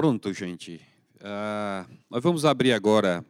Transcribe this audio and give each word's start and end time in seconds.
Pronto, 0.00 0.32
gente. 0.32 0.80
Uh, 1.16 1.94
nós 2.08 2.22
vamos 2.22 2.46
abrir 2.46 2.72
agora 2.72 3.22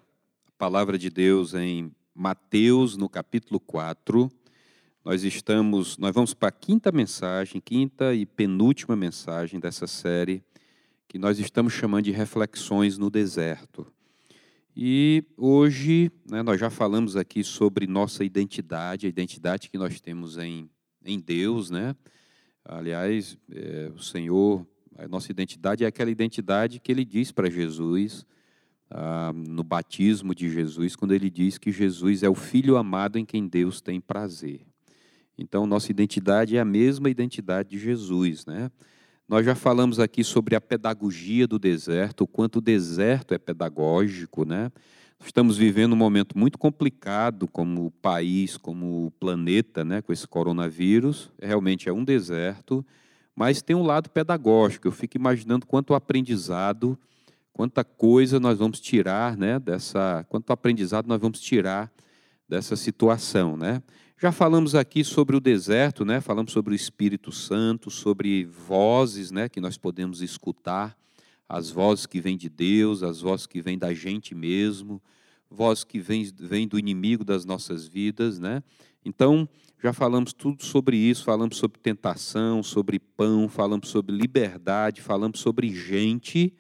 a 0.47 0.53
palavra 0.57 0.97
de 0.97 1.11
Deus 1.11 1.53
em 1.53 1.91
Mateus, 2.15 2.97
no 2.97 3.09
capítulo 3.09 3.59
4. 3.59 4.31
Nós 5.05 5.25
estamos, 5.25 5.99
nós 5.99 6.15
vamos 6.15 6.33
para 6.33 6.51
a 6.51 6.53
quinta 6.53 6.93
mensagem, 6.93 7.61
quinta 7.61 8.15
e 8.15 8.25
penúltima 8.25 8.95
mensagem 8.95 9.59
dessa 9.59 9.89
série, 9.89 10.45
que 11.09 11.19
nós 11.19 11.41
estamos 11.41 11.73
chamando 11.73 12.05
de 12.05 12.13
Reflexões 12.13 12.97
no 12.97 13.11
Deserto. 13.11 13.93
E 14.77 15.25
hoje, 15.37 16.09
né, 16.31 16.41
nós 16.41 16.61
já 16.61 16.71
falamos 16.71 17.17
aqui 17.17 17.43
sobre 17.43 17.85
nossa 17.89 18.23
identidade, 18.23 19.07
a 19.07 19.09
identidade 19.09 19.69
que 19.69 19.77
nós 19.77 20.01
temos 20.01 20.39
em, 20.39 20.71
em 21.05 21.19
Deus, 21.19 21.69
né? 21.69 21.97
Aliás, 22.65 23.37
é, 23.51 23.91
o 23.93 23.99
Senhor 23.99 24.65
a 25.03 25.09
nossa 25.09 25.33
identidade 25.33 25.83
é 25.83 25.87
aquela 25.87 26.11
identidade 26.11 26.79
que 26.79 26.93
ele 26.93 27.07
diz 27.07 27.33
para 27.33 27.49
Jesus 27.49 28.27
ah, 28.91 29.33
no 29.35 29.65
batismo 29.65 30.35
de 30.35 30.51
Jesus, 30.51 30.95
quando 30.95 31.13
ele 31.13 31.31
diz 31.31 31.57
que 31.57 31.73
Jesus 31.73 32.23
é 32.23 32.29
o 32.29 32.35
Filho 32.35 32.77
amado 32.77 33.19
em 33.19 33.25
quem 33.25 33.49
Deus 33.49 33.81
tem 33.81 33.99
prazer. 33.99 34.61
Então, 35.39 35.67
nossa 35.67 35.91
identidade 35.91 36.57
é 36.57 36.61
a 36.61 36.67
mesma 36.67 37.09
identidade 37.09 37.71
de 37.71 37.79
Jesus, 37.79 38.45
né? 38.45 38.71
Nós 39.27 39.47
já 39.47 39.55
falamos 39.55 39.99
aqui 39.99 40.23
sobre 40.23 40.55
a 40.55 40.61
pedagogia 40.61 41.47
do 41.47 41.59
deserto, 41.59 42.23
o 42.23 42.27
quanto 42.27 42.57
o 42.57 42.61
deserto 42.61 43.33
é 43.33 43.39
pedagógico, 43.39 44.45
né? 44.45 44.71
Estamos 45.25 45.57
vivendo 45.57 45.93
um 45.95 45.97
momento 45.97 46.37
muito 46.37 46.59
complicado 46.59 47.49
como 47.49 47.91
país, 48.03 48.57
como 48.57 49.13
planeta, 49.21 49.85
né, 49.85 50.03
com 50.03 50.13
esse 50.13 50.27
coronavírus. 50.27 51.31
Realmente 51.41 51.89
é 51.89 51.93
um 51.93 52.03
deserto 52.03 52.85
mas 53.35 53.63
tem 53.63 53.77
um 53.77 53.83
lado 53.83 54.11
pedagógico. 54.11 54.89
Eu 54.89 54.93
fico 54.93 55.17
imaginando 55.17 55.67
quanto 55.67 55.95
aprendizado, 55.95 56.99
quanta 57.53 57.85
coisa 57.85 58.41
nós 58.41 58.59
vamos 58.59 58.81
tirar, 58.81 59.37
né, 59.37 59.59
dessa, 59.59 60.25
quanto 60.29 60.53
aprendizado 60.53 61.07
nós 61.07 61.21
vamos 61.21 61.41
tirar 61.41 61.93
dessa 62.49 62.75
situação, 62.75 63.57
né? 63.57 63.83
Já 64.19 64.33
falamos 64.33 64.75
aqui 64.75 65.03
sobre 65.03 65.35
o 65.35 65.41
deserto, 65.41 66.05
né? 66.05 66.21
Falamos 66.21 66.53
sobre 66.53 66.75
o 66.75 66.77
Espírito 66.77 67.33
Santo, 67.33 67.91
sobre 67.91 68.45
vozes, 68.45 69.31
né, 69.31 69.49
que 69.49 69.61
nós 69.61 69.79
podemos 69.79 70.21
escutar, 70.21 70.95
as 71.49 71.71
vozes 71.71 72.07
que 72.07 72.21
vêm 72.21 72.37
de 72.37 72.49
Deus, 72.49 73.03
as 73.03 73.23
vozes 73.23 73.47
que 73.47 73.61
vêm 73.61 73.79
da 73.79 73.93
gente 73.95 74.35
mesmo, 74.35 75.03
vozes 75.51 75.85
que 75.85 75.99
vêm, 75.99 76.31
vêm 76.39 76.69
do 76.69 76.79
inimigo 76.79 77.25
das 77.25 77.45
nossas 77.45 77.87
vidas, 77.87 78.39
né? 78.39 78.63
Então, 79.05 79.49
já 79.83 79.93
falamos 79.95 80.33
tudo 80.33 80.63
sobre 80.63 80.97
isso, 80.97 81.25
falamos 81.25 81.57
sobre 81.57 81.81
tentação, 81.81 82.63
sobre 82.63 82.99
pão, 82.99 83.49
falamos 83.49 83.89
sobre 83.89 84.15
liberdade, 84.15 85.01
falamos 85.01 85.41
sobre 85.41 85.75
gente, 85.75 86.53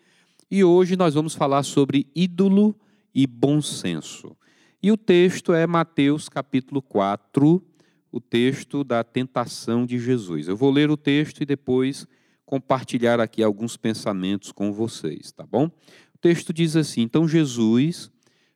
e 0.50 0.64
hoje 0.64 0.96
nós 0.96 1.14
vamos 1.14 1.34
falar 1.34 1.62
sobre 1.62 2.08
ídolo 2.14 2.74
e 3.14 3.26
bom 3.26 3.60
senso. 3.60 4.34
E 4.82 4.90
o 4.90 4.96
texto 4.96 5.52
é 5.52 5.66
Mateus 5.66 6.28
capítulo 6.30 6.80
4, 6.80 7.62
o 8.10 8.20
texto 8.20 8.82
da 8.82 9.04
tentação 9.04 9.84
de 9.84 9.98
Jesus. 9.98 10.48
Eu 10.48 10.56
vou 10.56 10.70
ler 10.70 10.90
o 10.90 10.96
texto 10.96 11.42
e 11.42 11.46
depois 11.46 12.06
compartilhar 12.46 13.20
aqui 13.20 13.42
alguns 13.42 13.76
pensamentos 13.76 14.50
com 14.50 14.72
vocês, 14.72 15.30
tá 15.30 15.46
bom? 15.46 15.66
O 15.66 16.18
texto 16.20 16.52
diz 16.52 16.74
assim: 16.74 17.02
Então 17.02 17.28
Jesus 17.28 18.10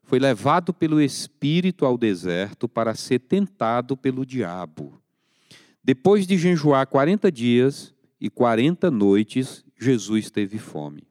foi 0.05 0.19
levado 0.19 0.73
pelo 0.73 1.01
Espírito 1.01 1.85
ao 1.85 1.97
deserto 1.99 2.69
para 2.69 2.95
ser 2.95 3.21
tentado 3.21 3.97
pelo 3.97 4.25
diabo. 4.25 5.01
Depois 5.83 6.27
de 6.27 6.39
jejuar 6.39 6.87
40 6.87 7.33
dias 7.33 7.95
e 8.21 8.31
40 8.31 8.91
noites, 8.91 9.65
Jesus 9.79 10.31
teve 10.31 10.59
fome. 10.59 11.07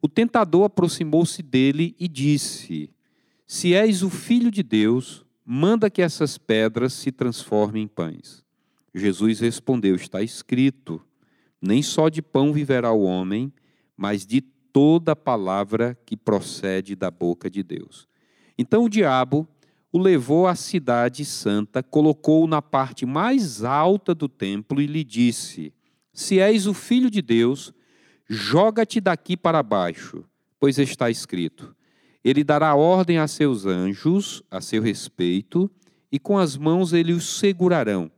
O 0.00 0.08
tentador 0.08 0.64
aproximou-se 0.64 1.42
dele 1.42 1.94
e 1.98 2.08
disse: 2.08 2.90
Se 3.46 3.74
és 3.74 4.02
o 4.02 4.10
filho 4.10 4.50
de 4.50 4.62
Deus, 4.62 5.24
manda 5.44 5.90
que 5.90 6.02
essas 6.02 6.38
pedras 6.38 6.92
se 6.92 7.12
transformem 7.12 7.84
em 7.84 7.88
pães. 7.88 8.44
Jesus 8.94 9.40
respondeu: 9.40 9.94
Está 9.94 10.22
escrito: 10.22 11.02
Nem 11.60 11.82
só 11.82 12.08
de 12.08 12.22
pão 12.22 12.52
viverá 12.52 12.92
o 12.92 13.02
homem, 13.02 13.52
mas 13.96 14.24
de 14.24 14.42
toda 14.72 15.16
palavra 15.16 15.98
que 16.04 16.16
procede 16.16 16.94
da 16.94 17.10
boca 17.10 17.50
de 17.50 17.62
Deus. 17.62 18.08
Então 18.56 18.84
o 18.84 18.88
diabo 18.88 19.48
o 19.92 19.98
levou 19.98 20.46
à 20.46 20.54
cidade 20.54 21.24
santa, 21.24 21.82
colocou-o 21.82 22.46
na 22.46 22.60
parte 22.60 23.06
mais 23.06 23.64
alta 23.64 24.14
do 24.14 24.28
templo 24.28 24.80
e 24.80 24.86
lhe 24.86 25.02
disse: 25.02 25.72
Se 26.12 26.38
és 26.38 26.66
o 26.66 26.74
filho 26.74 27.10
de 27.10 27.22
Deus, 27.22 27.72
joga-te 28.28 29.00
daqui 29.00 29.36
para 29.36 29.62
baixo, 29.62 30.24
pois 30.60 30.78
está 30.78 31.10
escrito: 31.10 31.74
Ele 32.22 32.44
dará 32.44 32.74
ordem 32.74 33.18
a 33.18 33.26
seus 33.26 33.64
anjos 33.64 34.42
a 34.50 34.60
seu 34.60 34.82
respeito, 34.82 35.70
e 36.12 36.18
com 36.18 36.36
as 36.36 36.56
mãos 36.56 36.92
eles 36.92 37.16
os 37.16 37.38
segurarão, 37.38 38.10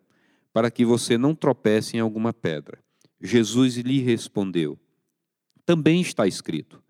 para 0.53 0.71
que 0.71 0.85
você 0.85 1.17
não 1.17 1.35
tropece 1.35 1.97
em 1.97 2.01
alguma 2.01 2.33
pedra. 2.33 2.79
Jesus 3.21 3.77
lhe 3.77 4.01
respondeu: 4.01 4.77
também 5.71 6.01
está 6.01 6.27
escrito: 6.27 6.83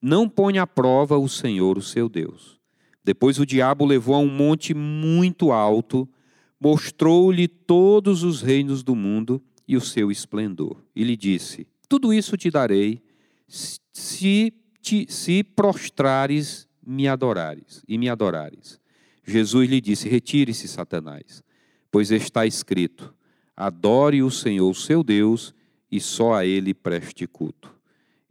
Não 0.00 0.28
ponha 0.28 0.64
à 0.64 0.66
prova 0.66 1.16
o 1.16 1.26
Senhor, 1.26 1.78
o 1.78 1.82
seu 1.82 2.06
Deus. 2.06 2.60
Depois 3.02 3.38
o 3.38 3.46
diabo 3.46 3.86
levou 3.86 4.14
a 4.14 4.18
um 4.18 4.28
monte 4.28 4.74
muito 4.74 5.52
alto, 5.52 6.06
mostrou-lhe 6.60 7.48
todos 7.48 8.22
os 8.22 8.42
reinos 8.42 8.82
do 8.82 8.94
mundo 8.94 9.42
e 9.66 9.74
o 9.74 9.80
seu 9.80 10.10
esplendor. 10.10 10.84
E 10.94 11.02
lhe 11.02 11.16
disse: 11.16 11.66
Tudo 11.88 12.12
isso 12.12 12.36
te 12.36 12.50
darei 12.50 13.02
se, 13.48 14.52
te, 14.82 15.06
se 15.08 15.42
prostrares 15.42 16.68
me 16.86 17.08
adorares 17.08 17.82
e 17.88 17.96
me 17.96 18.10
adorares. 18.10 18.78
Jesus 19.24 19.66
lhe 19.66 19.80
disse: 19.80 20.10
Retire-se, 20.10 20.68
Satanás, 20.68 21.42
pois 21.90 22.10
está 22.10 22.44
escrito: 22.44 23.14
Adore 23.56 24.22
o 24.22 24.30
Senhor, 24.30 24.76
seu 24.76 25.02
Deus, 25.02 25.54
e 25.90 25.98
só 25.98 26.34
a 26.34 26.44
ele 26.44 26.74
preste 26.74 27.26
culto. 27.26 27.75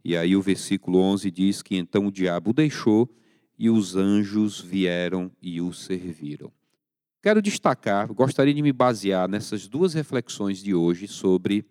E 0.08 0.16
aí 0.16 0.36
o 0.36 0.40
versículo 0.40 1.00
11 1.00 1.28
diz 1.32 1.62
que 1.62 1.76
então 1.76 2.06
o 2.06 2.12
diabo 2.12 2.50
o 2.50 2.52
deixou 2.52 3.12
e 3.58 3.68
os 3.68 3.96
anjos 3.96 4.60
vieram 4.60 5.32
e 5.42 5.60
o 5.60 5.72
serviram. 5.72 6.52
Quero 7.20 7.42
destacar, 7.42 8.06
gostaria 8.14 8.54
de 8.54 8.62
me 8.62 8.72
basear 8.72 9.28
nessas 9.28 9.66
duas 9.66 9.94
reflexões 9.94 10.62
de 10.62 10.72
hoje 10.72 11.08
sobre 11.08 11.66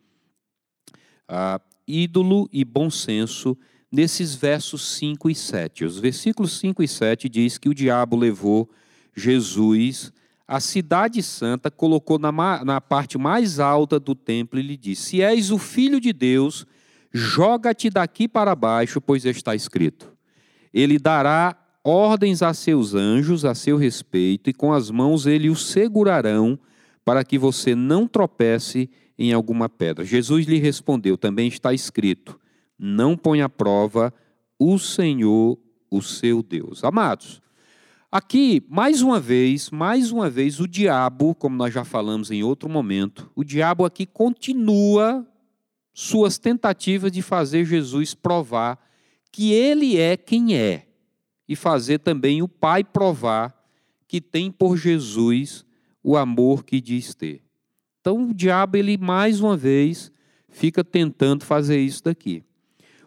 ah, 1.29 1.61
ídolo 1.87 2.49
e 2.51 2.65
bom 2.65 2.89
senso, 2.89 3.57
nesses 3.89 4.35
versos 4.35 4.85
5 4.97 5.29
e 5.29 5.33
7. 5.33 5.85
Os 5.85 5.97
versículos 5.97 6.59
5 6.59 6.83
e 6.83 6.89
7 6.89 7.29
diz 7.29 7.57
que 7.57 7.69
o 7.69 7.73
diabo 7.73 8.17
levou 8.17 8.69
Jesus 9.15 10.11
à 10.45 10.59
cidade 10.59 11.23
santa, 11.23 11.71
colocou 11.71 12.19
na, 12.19 12.33
na 12.65 12.81
parte 12.81 13.17
mais 13.17 13.61
alta 13.61 13.97
do 13.97 14.13
templo 14.13 14.59
e 14.59 14.61
lhe 14.61 14.75
disse: 14.75 15.03
Se 15.03 15.21
és 15.21 15.51
o 15.51 15.57
filho 15.57 16.01
de 16.01 16.11
Deus, 16.11 16.67
Joga-te 17.17 17.89
daqui 17.89 18.27
para 18.27 18.53
baixo, 18.53 18.99
pois 18.99 19.23
está 19.23 19.55
escrito: 19.55 20.11
Ele 20.73 20.99
dará 20.99 21.55
ordens 21.81 22.41
a 22.41 22.53
seus 22.53 22.93
anjos 22.93 23.45
a 23.45 23.55
seu 23.55 23.77
respeito, 23.77 24.49
e 24.49 24.53
com 24.53 24.73
as 24.73 24.91
mãos 24.91 25.25
ele 25.25 25.49
os 25.49 25.65
segurarão, 25.65 26.59
para 27.05 27.23
que 27.23 27.37
você 27.37 27.73
não 27.73 28.05
tropece 28.05 28.89
em 29.17 29.31
alguma 29.31 29.69
pedra. 29.69 30.03
Jesus 30.03 30.45
lhe 30.45 30.57
respondeu: 30.59 31.17
Também 31.17 31.47
está 31.47 31.73
escrito: 31.73 32.37
Não 32.77 33.15
ponha 33.15 33.45
à 33.45 33.49
prova 33.49 34.13
o 34.59 34.77
Senhor, 34.77 35.57
o 35.89 36.01
seu 36.01 36.43
Deus. 36.43 36.83
Amados, 36.83 37.41
aqui, 38.11 38.61
mais 38.67 39.01
uma 39.01 39.21
vez, 39.21 39.69
mais 39.69 40.11
uma 40.11 40.29
vez, 40.29 40.59
o 40.59 40.67
diabo, 40.67 41.33
como 41.33 41.55
nós 41.55 41.73
já 41.73 41.85
falamos 41.85 42.29
em 42.29 42.43
outro 42.43 42.67
momento, 42.67 43.31
o 43.33 43.41
diabo 43.41 43.85
aqui 43.85 44.05
continua 44.05 45.25
suas 45.97 46.37
tentativas 46.37 47.09
de 47.09 47.21
fazer 47.21 47.63
Jesus 47.63 48.13
provar 48.13 48.77
que 49.31 49.53
ele 49.53 49.97
é 49.97 50.17
quem 50.17 50.53
é 50.53 50.87
e 51.47 51.55
fazer 51.55 51.99
também 51.99 52.41
o 52.41 52.49
Pai 52.49 52.83
provar 52.83 53.55
que 54.05 54.19
tem 54.19 54.51
por 54.51 54.75
Jesus 54.75 55.65
o 56.03 56.17
amor 56.17 56.65
que 56.65 56.81
diz 56.81 57.15
ter. 57.15 57.41
Então 58.01 58.29
o 58.29 58.33
diabo 58.33 58.75
ele 58.75 58.97
mais 58.97 59.39
uma 59.39 59.55
vez 59.55 60.11
fica 60.49 60.83
tentando 60.83 61.45
fazer 61.45 61.79
isso 61.79 62.03
daqui. 62.03 62.43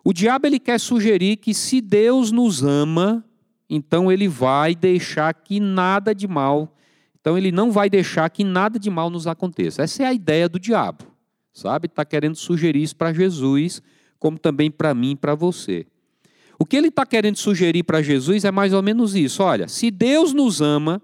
O 0.02 0.14
diabo 0.14 0.46
ele 0.46 0.58
quer 0.58 0.80
sugerir 0.80 1.36
que 1.36 1.52
se 1.52 1.82
Deus 1.82 2.32
nos 2.32 2.62
ama, 2.62 3.22
então 3.68 4.10
ele 4.10 4.26
vai 4.26 4.74
deixar 4.74 5.34
que 5.34 5.60
nada 5.60 6.14
de 6.14 6.26
mal, 6.26 6.74
então 7.20 7.36
ele 7.36 7.52
não 7.52 7.70
vai 7.70 7.90
deixar 7.90 8.30
que 8.30 8.42
nada 8.42 8.78
de 8.78 8.88
mal 8.88 9.10
nos 9.10 9.26
aconteça. 9.26 9.82
Essa 9.82 10.04
é 10.04 10.06
a 10.06 10.14
ideia 10.14 10.48
do 10.48 10.58
diabo 10.58 11.07
sabe? 11.58 11.86
Está 11.86 12.04
querendo 12.04 12.36
sugerir 12.36 12.82
isso 12.82 12.96
para 12.96 13.12
Jesus, 13.12 13.82
como 14.18 14.38
também 14.38 14.70
para 14.70 14.94
mim 14.94 15.12
e 15.12 15.16
para 15.16 15.34
você. 15.34 15.86
O 16.58 16.64
que 16.64 16.76
ele 16.76 16.88
está 16.88 17.06
querendo 17.06 17.36
sugerir 17.36 17.84
para 17.84 18.02
Jesus 18.02 18.44
é 18.44 18.50
mais 18.50 18.72
ou 18.72 18.82
menos 18.82 19.14
isso: 19.14 19.42
olha, 19.42 19.68
se 19.68 19.90
Deus 19.90 20.32
nos 20.32 20.60
ama, 20.60 21.00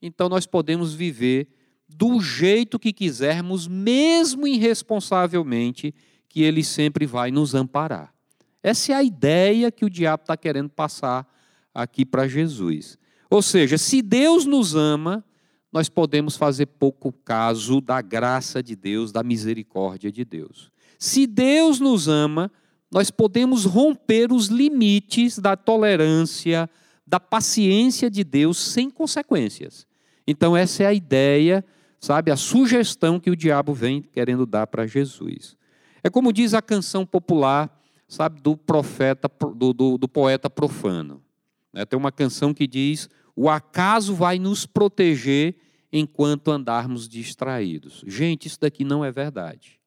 então 0.00 0.28
nós 0.28 0.46
podemos 0.46 0.94
viver 0.94 1.48
do 1.88 2.20
jeito 2.20 2.78
que 2.78 2.92
quisermos, 2.92 3.68
mesmo 3.68 4.46
irresponsavelmente, 4.46 5.94
que 6.28 6.42
Ele 6.42 6.64
sempre 6.64 7.06
vai 7.06 7.30
nos 7.30 7.54
amparar. 7.54 8.12
Essa 8.62 8.92
é 8.92 8.94
a 8.96 9.02
ideia 9.02 9.70
que 9.70 9.84
o 9.84 9.90
diabo 9.90 10.22
está 10.22 10.36
querendo 10.36 10.70
passar 10.70 11.26
aqui 11.72 12.04
para 12.04 12.26
Jesus. 12.26 12.98
Ou 13.30 13.42
seja, 13.42 13.78
se 13.78 14.02
Deus 14.02 14.44
nos 14.44 14.74
ama, 14.74 15.24
nós 15.74 15.88
podemos 15.88 16.36
fazer 16.36 16.66
pouco 16.66 17.10
caso 17.10 17.80
da 17.80 18.00
graça 18.00 18.62
de 18.62 18.76
Deus, 18.76 19.10
da 19.10 19.24
misericórdia 19.24 20.12
de 20.12 20.24
Deus. 20.24 20.70
Se 21.00 21.26
Deus 21.26 21.80
nos 21.80 22.06
ama, 22.06 22.48
nós 22.92 23.10
podemos 23.10 23.64
romper 23.64 24.32
os 24.32 24.46
limites 24.46 25.36
da 25.36 25.56
tolerância, 25.56 26.70
da 27.04 27.18
paciência 27.18 28.08
de 28.08 28.22
Deus 28.22 28.56
sem 28.56 28.88
consequências. 28.88 29.84
Então, 30.24 30.56
essa 30.56 30.84
é 30.84 30.86
a 30.86 30.94
ideia, 30.94 31.64
sabe, 32.00 32.30
a 32.30 32.36
sugestão 32.36 33.18
que 33.18 33.28
o 33.28 33.34
diabo 33.34 33.74
vem 33.74 34.00
querendo 34.00 34.46
dar 34.46 34.68
para 34.68 34.86
Jesus. 34.86 35.56
É 36.04 36.08
como 36.08 36.32
diz 36.32 36.54
a 36.54 36.62
canção 36.62 37.04
popular, 37.04 37.82
sabe, 38.06 38.40
do 38.40 38.56
profeta, 38.56 39.28
do, 39.56 39.72
do, 39.72 39.98
do 39.98 40.08
poeta 40.08 40.48
profano. 40.48 41.20
Né? 41.72 41.84
Tem 41.84 41.98
uma 41.98 42.12
canção 42.12 42.54
que 42.54 42.68
diz: 42.68 43.08
O 43.34 43.50
acaso 43.50 44.14
vai 44.14 44.38
nos 44.38 44.66
proteger 44.66 45.63
enquanto 45.96 46.50
andarmos 46.50 47.08
distraídos. 47.08 48.02
Gente, 48.04 48.48
isso 48.48 48.58
daqui 48.60 48.82
não 48.82 49.04
é 49.04 49.12
verdade. 49.12 49.78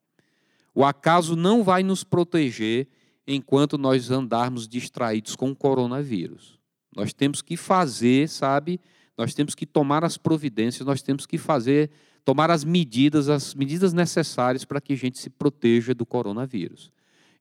O 0.74 0.86
acaso 0.86 1.36
não 1.36 1.65
vai 1.65 1.83
nos 1.83 2.01
proteger 2.01 2.88
enquanto 3.27 3.77
nós 3.77 4.09
andarmos 4.09 4.69
distraídos 4.69 5.36
com 5.36 5.51
o 5.51 5.56
coronavírus. 5.56 6.57
Nós 6.95 7.12
temos 7.12 7.42
que 7.42 7.57
fazer, 7.57 8.30
sabe? 8.30 8.80
Nós 9.18 9.33
temos 9.33 9.54
que 9.54 9.65
tomar 9.65 10.06
as 10.06 10.18
providências, 10.18 10.88
nós 10.88 11.01
temos 11.01 11.25
que 11.25 11.38
fazer, 11.38 11.92
tomar 12.24 12.50
as 12.50 12.63
medidas, 12.63 13.27
as 13.27 13.54
medidas 13.54 13.92
necessárias 13.92 14.63
para 14.63 14.80
que 14.80 14.94
a 14.94 14.98
gente 14.98 15.18
se 15.19 15.30
proteja 15.30 15.94
do 15.94 16.06
coronavírus. 16.06 16.89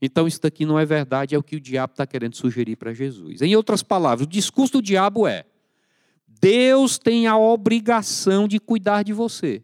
Então, 0.02 0.26
isso 0.26 0.42
daqui 0.42 0.66
não 0.66 0.76
é 0.76 0.84
verdade, 0.84 1.36
é 1.36 1.38
o 1.38 1.42
que 1.42 1.54
o 1.54 1.60
diabo 1.60 1.92
está 1.92 2.04
querendo 2.04 2.34
sugerir 2.34 2.74
para 2.74 2.92
Jesus. 2.92 3.40
Em 3.42 3.54
outras 3.54 3.84
palavras, 3.84 4.26
o 4.26 4.28
discurso 4.28 4.74
do 4.74 4.82
diabo 4.82 5.24
é: 5.24 5.44
Deus 6.40 6.98
tem 6.98 7.26
a 7.26 7.36
obrigação 7.36 8.46
de 8.46 8.58
cuidar 8.58 9.02
de 9.02 9.12
você. 9.12 9.62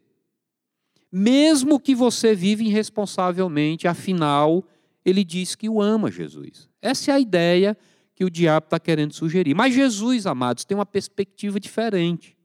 Mesmo 1.11 1.79
que 1.79 1.95
você 1.95 2.35
vive 2.35 2.65
irresponsavelmente, 2.65 3.87
afinal, 3.87 4.65
ele 5.05 5.23
diz 5.23 5.55
que 5.55 5.69
o 5.69 5.81
ama, 5.81 6.11
Jesus. 6.11 6.69
Essa 6.81 7.11
é 7.11 7.15
a 7.15 7.21
ideia 7.21 7.77
que 8.15 8.25
o 8.25 8.31
diabo 8.31 8.65
está 8.65 8.81
querendo 8.81 9.13
sugerir. 9.13 9.55
Mas 9.55 9.75
Jesus, 9.75 10.27
amados, 10.27 10.65
tem 10.65 10.77
uma 10.77 10.87
perspectiva 10.87 11.61
diferente. 11.61 12.37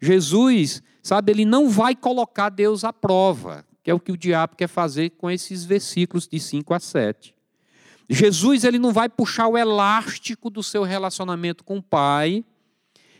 Jesus, 0.00 0.82
sabe, 1.02 1.32
ele 1.32 1.44
não 1.44 1.68
vai 1.68 1.94
colocar 1.94 2.48
Deus 2.48 2.84
à 2.84 2.92
prova, 2.92 3.64
que 3.82 3.90
é 3.90 3.94
o 3.94 4.00
que 4.00 4.12
o 4.12 4.16
diabo 4.16 4.56
quer 4.56 4.68
fazer 4.68 5.10
com 5.10 5.30
esses 5.30 5.64
versículos 5.64 6.26
de 6.26 6.40
5 6.40 6.74
a 6.74 6.80
7. 6.80 7.34
Jesus, 8.10 8.64
ele 8.64 8.78
não 8.78 8.92
vai 8.92 9.08
puxar 9.08 9.48
o 9.48 9.58
elástico 9.58 10.48
do 10.48 10.62
seu 10.62 10.82
relacionamento 10.82 11.62
com 11.62 11.78
o 11.78 11.82
Pai 11.82 12.44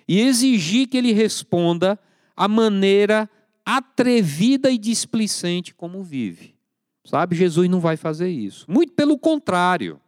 e 0.09 0.21
exigir 0.21 0.89
que 0.89 0.97
ele 0.97 1.13
responda 1.13 1.99
a 2.35 2.49
maneira 2.49 3.29
atrevida 3.65 4.71
e 4.71 4.79
displicente 4.79 5.75
como 5.75 6.03
vive. 6.03 6.57
Sabe, 7.05 7.37
Jesus 7.37 7.69
não 7.69 7.81
vai 7.81 7.97
fazer 7.97 8.31
isso. 8.31 8.65
Muito 8.67 8.95
pelo 8.95 9.19
contrário. 9.19 10.01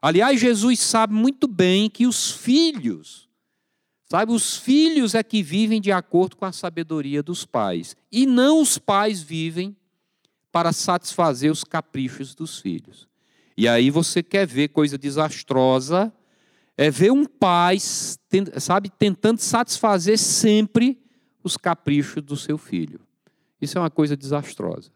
Aliás, 0.00 0.40
Jesus 0.40 0.78
sabe 0.78 1.12
muito 1.12 1.48
bem 1.48 1.90
que 1.90 2.06
os 2.06 2.30
filhos, 2.30 3.28
sabe, 4.08 4.32
os 4.32 4.56
filhos 4.56 5.14
é 5.14 5.22
que 5.22 5.42
vivem 5.42 5.80
de 5.80 5.90
acordo 5.90 6.36
com 6.36 6.44
a 6.44 6.52
sabedoria 6.52 7.22
dos 7.22 7.44
pais, 7.44 7.96
e 8.10 8.26
não 8.26 8.60
os 8.60 8.78
pais 8.78 9.20
vivem 9.20 9.76
para 10.52 10.72
satisfazer 10.72 11.50
os 11.50 11.64
caprichos 11.64 12.34
dos 12.34 12.60
filhos. 12.60 13.08
E 13.56 13.66
aí 13.66 13.90
você 13.90 14.22
quer 14.22 14.46
ver 14.46 14.68
coisa 14.68 14.96
desastrosa, 14.96 16.12
é 16.76 16.90
ver 16.90 17.10
um 17.10 17.24
pai, 17.24 17.78
sabe, 17.80 18.90
tentando 18.90 19.38
satisfazer 19.38 20.18
sempre 20.18 20.98
os 21.42 21.56
caprichos 21.56 22.22
do 22.22 22.36
seu 22.36 22.58
filho. 22.58 23.00
Isso 23.60 23.78
é 23.78 23.80
uma 23.80 23.90
coisa 23.90 24.16
desastrosa. 24.16 24.90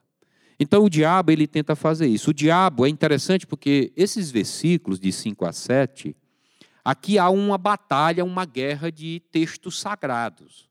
Então 0.59 0.85
o 0.85 0.91
diabo 0.91 1.31
ele 1.33 1.47
tenta 1.47 1.75
fazer 1.75 2.07
isso. 2.07 2.31
O 2.31 2.35
diabo 2.35 2.85
é 2.85 2.89
interessante 2.91 3.47
porque 3.47 3.93
esses 3.97 4.31
versículos 4.31 5.01
de 5.01 5.11
5 5.11 5.47
a 5.47 5.53
7, 5.53 6.15
aqui 6.85 7.19
há 7.19 7.31
uma 7.31 7.57
batalha, 7.57 8.25
uma 8.25 8.45
guerra 8.45 8.93
de 8.93 9.23
textos 9.33 9.81
sagrados. 9.81 10.69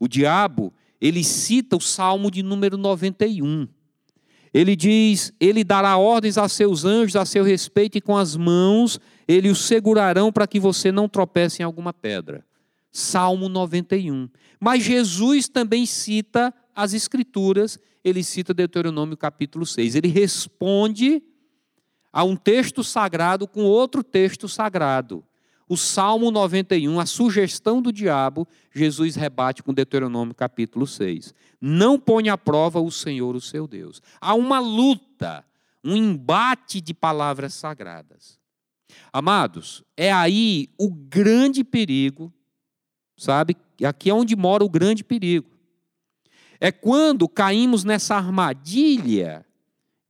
O 0.00 0.08
diabo, 0.08 0.72
ele 0.98 1.22
cita 1.22 1.76
o 1.76 1.80
Salmo 1.80 2.30
de 2.30 2.42
número 2.42 2.78
91. 2.78 3.68
Ele 4.54 4.74
diz: 4.74 5.32
Ele 5.38 5.62
dará 5.62 5.98
ordens 5.98 6.38
a 6.38 6.48
seus 6.48 6.84
anjos 6.86 7.16
a 7.16 7.26
seu 7.26 7.44
respeito 7.44 7.98
e 7.98 8.00
com 8.00 8.16
as 8.16 8.36
mãos 8.36 8.98
ele 9.26 9.48
os 9.48 9.60
segurarão 9.66 10.32
para 10.32 10.46
que 10.46 10.60
você 10.60 10.92
não 10.92 11.08
tropece 11.08 11.62
em 11.62 11.64
alguma 11.64 11.92
pedra. 11.92 12.44
Salmo 12.90 13.48
91. 13.48 14.28
Mas 14.60 14.82
Jesus 14.82 15.48
também 15.48 15.86
cita 15.86 16.54
as 16.74 16.94
Escrituras 16.94 17.78
ele 18.04 18.22
cita 18.22 18.52
Deuteronômio 18.52 19.16
capítulo 19.16 19.64
6. 19.64 19.94
Ele 19.94 20.08
responde 20.08 21.22
a 22.12 22.22
um 22.22 22.36
texto 22.36 22.84
sagrado 22.84 23.48
com 23.48 23.64
outro 23.64 24.04
texto 24.04 24.46
sagrado. 24.46 25.24
O 25.66 25.78
Salmo 25.78 26.30
91, 26.30 27.00
a 27.00 27.06
sugestão 27.06 27.80
do 27.80 27.90
diabo, 27.90 28.46
Jesus 28.70 29.16
rebate 29.16 29.62
com 29.62 29.72
Deuteronômio 29.72 30.34
capítulo 30.34 30.86
6. 30.86 31.34
Não 31.58 31.98
põe 31.98 32.28
à 32.28 32.36
prova 32.36 32.78
o 32.78 32.90
Senhor, 32.90 33.34
o 33.34 33.40
seu 33.40 33.66
Deus. 33.66 34.02
Há 34.20 34.34
uma 34.34 34.58
luta, 34.58 35.42
um 35.82 35.96
embate 35.96 36.82
de 36.82 36.92
palavras 36.92 37.54
sagradas. 37.54 38.38
Amados, 39.12 39.82
é 39.96 40.12
aí 40.12 40.68
o 40.78 40.90
grande 40.90 41.62
perigo, 41.62 42.32
sabe? 43.16 43.56
Aqui 43.84 44.10
é 44.10 44.14
onde 44.14 44.36
mora 44.36 44.64
o 44.64 44.68
grande 44.68 45.04
perigo. 45.04 45.50
É 46.60 46.72
quando 46.72 47.28
caímos 47.28 47.84
nessa 47.84 48.16
armadilha 48.16 49.44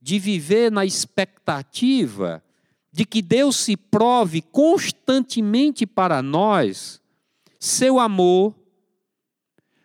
de 0.01 0.19
viver 0.19 0.71
na 0.71 0.85
expectativa 0.85 2.43
de 2.91 3.05
que 3.05 3.21
Deus 3.21 3.57
se 3.57 3.75
prove 3.75 4.41
constantemente 4.41 5.85
para 5.85 6.21
nós 6.21 7.01
seu 7.59 7.99
amor, 7.99 8.55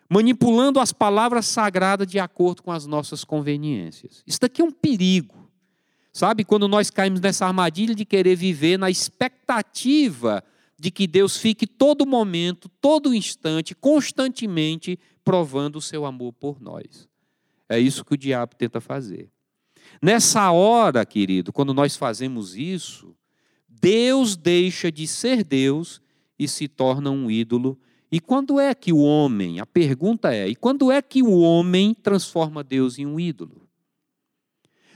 manipulando 0.07 0.79
as 0.79 0.93
palavras 0.93 1.45
sagradas 1.45 2.07
de 2.07 2.19
acordo 2.19 2.63
com 2.63 2.71
as 2.71 2.85
nossas 2.85 3.23
conveniências. 3.23 4.23
Isso 4.25 4.39
daqui 4.39 4.61
é 4.61 4.65
um 4.65 4.71
perigo. 4.71 5.40
Sabe, 6.13 6.43
quando 6.43 6.67
nós 6.67 6.89
caímos 6.89 7.21
nessa 7.21 7.45
armadilha 7.45 7.95
de 7.95 8.03
querer 8.03 8.35
viver 8.35 8.77
na 8.77 8.89
expectativa 8.89 10.43
de 10.77 10.91
que 10.91 11.07
Deus 11.07 11.37
fique 11.37 11.65
todo 11.65 12.05
momento, 12.05 12.67
todo 12.81 13.13
instante, 13.13 13.73
constantemente 13.73 14.99
provando 15.23 15.77
o 15.77 15.81
seu 15.81 16.05
amor 16.05 16.33
por 16.33 16.59
nós. 16.59 17.07
É 17.69 17.79
isso 17.79 18.03
que 18.03 18.15
o 18.15 18.17
diabo 18.17 18.55
tenta 18.55 18.81
fazer. 18.81 19.29
Nessa 20.01 20.51
hora, 20.51 21.05
querido, 21.05 21.53
quando 21.53 21.73
nós 21.73 21.95
fazemos 21.95 22.55
isso, 22.55 23.15
Deus 23.69 24.35
deixa 24.35 24.91
de 24.91 25.07
ser 25.07 25.43
Deus 25.43 26.01
e 26.37 26.47
se 26.47 26.67
torna 26.67 27.09
um 27.11 27.31
ídolo. 27.31 27.79
E 28.11 28.19
quando 28.19 28.59
é 28.59 28.73
que 28.73 28.91
o 28.91 28.97
homem, 28.97 29.59
a 29.59 29.65
pergunta 29.65 30.33
é, 30.33 30.47
e 30.47 30.55
quando 30.55 30.91
é 30.91 31.01
que 31.01 31.23
o 31.23 31.39
homem 31.39 31.93
transforma 31.93 32.63
Deus 32.63 32.99
em 32.99 33.05
um 33.05 33.19
ídolo? 33.19 33.60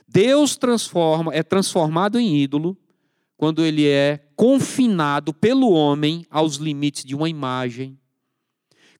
Deus 0.07 0.55
transforma, 0.55 1.33
é 1.33 1.43
transformado 1.43 2.19
em 2.19 2.37
ídolo 2.37 2.77
quando 3.37 3.63
ele 3.65 3.87
é 3.87 4.29
confinado 4.35 5.33
pelo 5.33 5.71
homem 5.71 6.25
aos 6.29 6.55
limites 6.55 7.03
de 7.03 7.15
uma 7.15 7.29
imagem, 7.29 7.99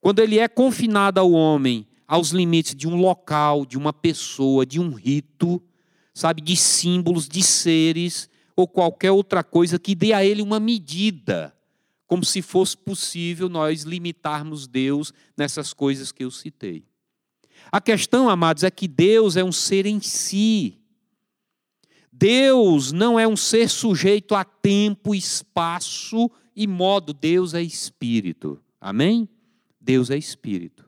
quando 0.02 0.20
ele 0.20 0.40
é 0.40 0.48
confinado 0.48 1.20
ao 1.20 1.32
homem 1.32 1.88
aos 2.08 2.30
limites 2.30 2.76
de 2.76 2.88
um 2.88 2.96
local, 2.96 3.66
de 3.66 3.78
uma 3.78 3.92
pessoa, 3.92 4.66
de 4.66 4.80
um 4.80 4.94
rito, 4.94 5.62
sabe, 6.14 6.42
de 6.42 6.56
símbolos, 6.56 7.28
de 7.28 7.42
seres 7.42 8.30
ou 8.56 8.68
qualquer 8.68 9.12
outra 9.12 9.44
coisa 9.44 9.80
que 9.80 9.96
dê 9.96 10.14
a 10.14 10.24
ele 10.24 10.42
uma 10.42 10.60
medida, 10.60 11.56
como 12.08 12.24
se 12.24 12.42
fosse 12.42 12.78
possível 12.78 13.50
nós 13.50 13.84
limitarmos 13.84 14.68
Deus 14.68 15.12
nessas 15.36 15.74
coisas 15.74 16.12
que 16.12 16.24
eu 16.24 16.32
citei. 16.32 16.86
A 17.72 17.82
questão, 17.82 18.30
amados, 18.30 18.64
é 18.64 18.70
que 18.70 18.88
Deus 18.88 19.36
é 19.36 19.44
um 19.44 19.52
ser 19.52 19.86
em 19.86 20.00
si. 20.00 20.80
Deus 22.18 22.94
não 22.94 23.20
é 23.20 23.28
um 23.28 23.36
ser 23.36 23.70
sujeito 23.70 24.36
a 24.36 24.46
tempo, 24.46 25.14
espaço 25.14 26.32
e 26.56 26.66
modo. 26.66 27.14
Deus 27.14 27.54
é 27.54 27.62
espírito. 27.62 28.58
Amém? 28.80 29.28
Deus 29.82 30.10
é 30.10 30.18
espírito. 30.18 30.86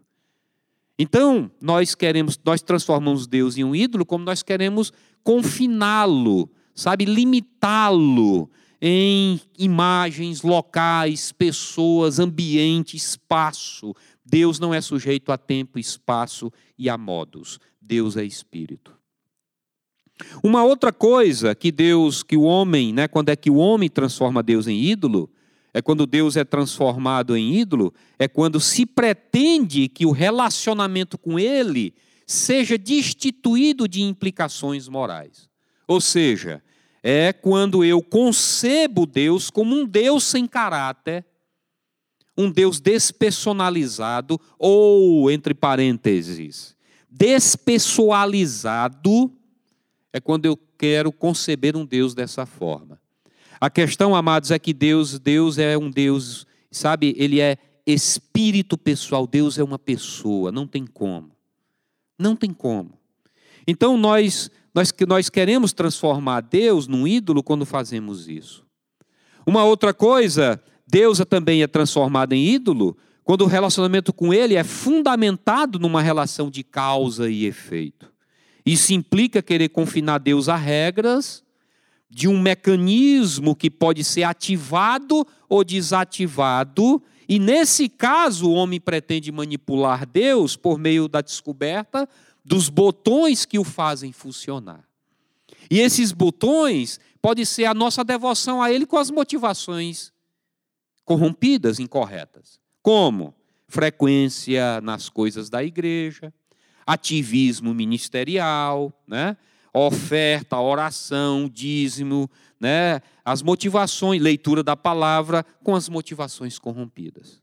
Então, 0.98 1.52
nós 1.62 1.94
queremos, 1.94 2.40
nós 2.46 2.62
transformamos 2.62 3.28
Deus 3.28 3.58
em 3.58 3.64
um 3.66 3.76
ídolo 3.76 4.06
como 4.06 4.24
nós 4.24 4.42
queremos 4.42 4.94
confiná-lo, 5.22 6.50
sabe, 6.74 7.04
limitá-lo 7.04 8.50
em 8.82 9.42
imagens, 9.60 10.42
locais, 10.42 11.34
pessoas, 11.34 12.20
ambiente, 12.20 12.96
espaço. 12.96 13.94
Deus 14.26 14.60
não 14.60 14.74
é 14.74 14.80
sujeito 14.80 15.32
a 15.34 15.38
tempo, 15.38 15.78
espaço 15.78 16.52
e 16.78 16.90
a 16.90 16.98
modos. 16.98 17.60
Deus 17.82 18.16
é 18.16 18.24
espírito. 18.24 18.97
Uma 20.44 20.64
outra 20.64 20.92
coisa 20.92 21.54
que 21.54 21.72
Deus, 21.72 22.24
que 22.24 22.36
o 22.36 22.42
homem, 22.42 22.94
né, 22.94 23.08
quando 23.08 23.30
é 23.30 23.36
que 23.36 23.50
o 23.50 23.56
homem 23.56 23.90
transforma 23.90 24.44
Deus 24.44 24.68
em 24.68 24.84
ídolo, 24.84 25.30
é 25.74 25.82
quando 25.82 26.06
Deus 26.06 26.36
é 26.36 26.44
transformado 26.44 27.38
em 27.38 27.56
ídolo, 27.56 27.94
é 28.18 28.28
quando 28.28 28.60
se 28.60 28.86
pretende 28.86 29.88
que 29.88 30.06
o 30.06 30.12
relacionamento 30.12 31.18
com 31.18 31.40
Ele 31.40 31.94
seja 32.26 32.78
destituído 32.78 33.88
de 33.88 34.02
implicações 34.02 34.88
morais. 34.88 35.48
Ou 35.88 36.02
seja, 36.02 36.62
é 37.04 37.32
quando 37.32 37.86
eu 37.86 38.02
concebo 38.02 39.06
Deus 39.06 39.50
como 39.50 39.76
um 39.76 39.86
Deus 39.86 40.24
sem 40.24 40.48
caráter, 40.48 41.26
um 42.38 42.52
Deus 42.52 42.80
despersonalizado, 42.80 44.40
ou, 44.60 45.32
entre 45.32 45.54
parênteses, 45.54 46.76
despessoalizado, 47.10 49.32
é 50.18 50.20
quando 50.20 50.46
eu 50.46 50.58
quero 50.78 51.12
conceber 51.12 51.76
um 51.76 51.86
Deus 51.86 52.14
dessa 52.14 52.46
forma. 52.46 53.00
A 53.60 53.70
questão, 53.70 54.16
amados, 54.16 54.52
é 54.52 54.60
que 54.60 54.74
Deus, 54.74 55.18
Deus 55.18 55.58
é 55.58 55.78
um 55.78 55.90
Deus, 55.90 56.46
sabe, 56.70 57.16
ele 57.18 57.40
é 57.40 57.58
espírito 57.86 58.78
pessoal, 58.78 59.26
Deus 59.26 59.58
é 59.58 59.64
uma 59.64 59.80
pessoa, 59.80 60.52
não 60.52 60.68
tem 60.68 60.86
como. 60.86 61.32
Não 62.20 62.36
tem 62.36 62.52
como. 62.52 62.98
Então 63.68 63.98
nós 63.98 64.50
nós 64.74 64.94
nós 65.08 65.30
queremos 65.30 65.74
transformar 65.74 66.42
Deus 66.42 66.88
num 66.88 67.08
ídolo 67.08 67.42
quando 67.42 67.66
fazemos 67.66 68.28
isso. 68.28 68.66
Uma 69.46 69.64
outra 69.64 69.94
coisa, 69.94 70.62
Deus 70.86 71.20
também 71.30 71.64
é 71.64 71.68
transformado 71.68 72.34
em 72.34 72.46
ídolo 72.46 72.98
quando 73.24 73.42
o 73.42 73.48
relacionamento 73.48 74.14
com 74.14 74.34
ele 74.34 74.56
é 74.56 74.64
fundamentado 74.64 75.80
numa 75.80 76.02
relação 76.02 76.50
de 76.50 76.64
causa 76.64 77.30
e 77.30 77.46
efeito. 77.46 78.12
Isso 78.68 78.92
implica 78.92 79.42
querer 79.42 79.70
confinar 79.70 80.18
Deus 80.18 80.50
a 80.50 80.58
regras 80.58 81.42
de 82.10 82.28
um 82.28 82.38
mecanismo 82.38 83.56
que 83.56 83.72
pode 83.72 84.04
ser 84.04 84.24
ativado 84.24 85.26
ou 85.48 85.64
desativado, 85.64 87.02
e 87.30 87.40
nesse 87.40 87.88
caso 87.88 88.50
o 88.50 88.54
homem 88.54 88.78
pretende 88.78 89.32
manipular 89.32 90.06
Deus 90.06 90.58
por 90.58 90.78
meio 90.78 91.08
da 91.08 91.22
descoberta 91.22 92.10
dos 92.44 92.68
botões 92.68 93.46
que 93.46 93.58
o 93.58 93.64
fazem 93.64 94.12
funcionar. 94.12 94.84
E 95.72 95.80
esses 95.80 96.12
botões 96.12 97.00
pode 97.22 97.46
ser 97.46 97.66
a 97.66 97.74
nossa 97.74 98.04
devoção 98.04 98.62
a 98.62 98.70
ele 98.70 98.86
com 98.86 98.98
as 98.98 99.10
motivações 99.10 100.12
corrompidas, 101.06 101.80
incorretas. 101.80 102.60
Como? 102.82 103.34
Frequência 103.66 104.82
nas 104.82 105.08
coisas 105.08 105.50
da 105.50 105.64
igreja, 105.64 106.34
ativismo 106.88 107.74
ministerial, 107.74 108.94
né? 109.06 109.36
oferta, 109.74 110.58
oração, 110.58 111.50
dízimo, 111.54 112.30
né? 112.60 113.02
as 113.24 113.42
motivações, 113.42 114.22
leitura 114.22 114.64
da 114.64 114.76
palavra 114.76 115.46
com 115.64 115.76
as 115.76 115.90
motivações 115.90 116.58
corrompidas. 116.58 117.42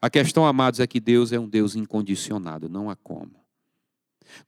A 0.00 0.08
questão, 0.08 0.46
amados, 0.46 0.80
é 0.80 0.86
que 0.86 1.00
Deus 1.00 1.32
é 1.32 1.38
um 1.38 1.48
Deus 1.48 1.74
incondicionado, 1.74 2.68
não 2.68 2.88
há 2.88 2.96
como. 2.96 3.32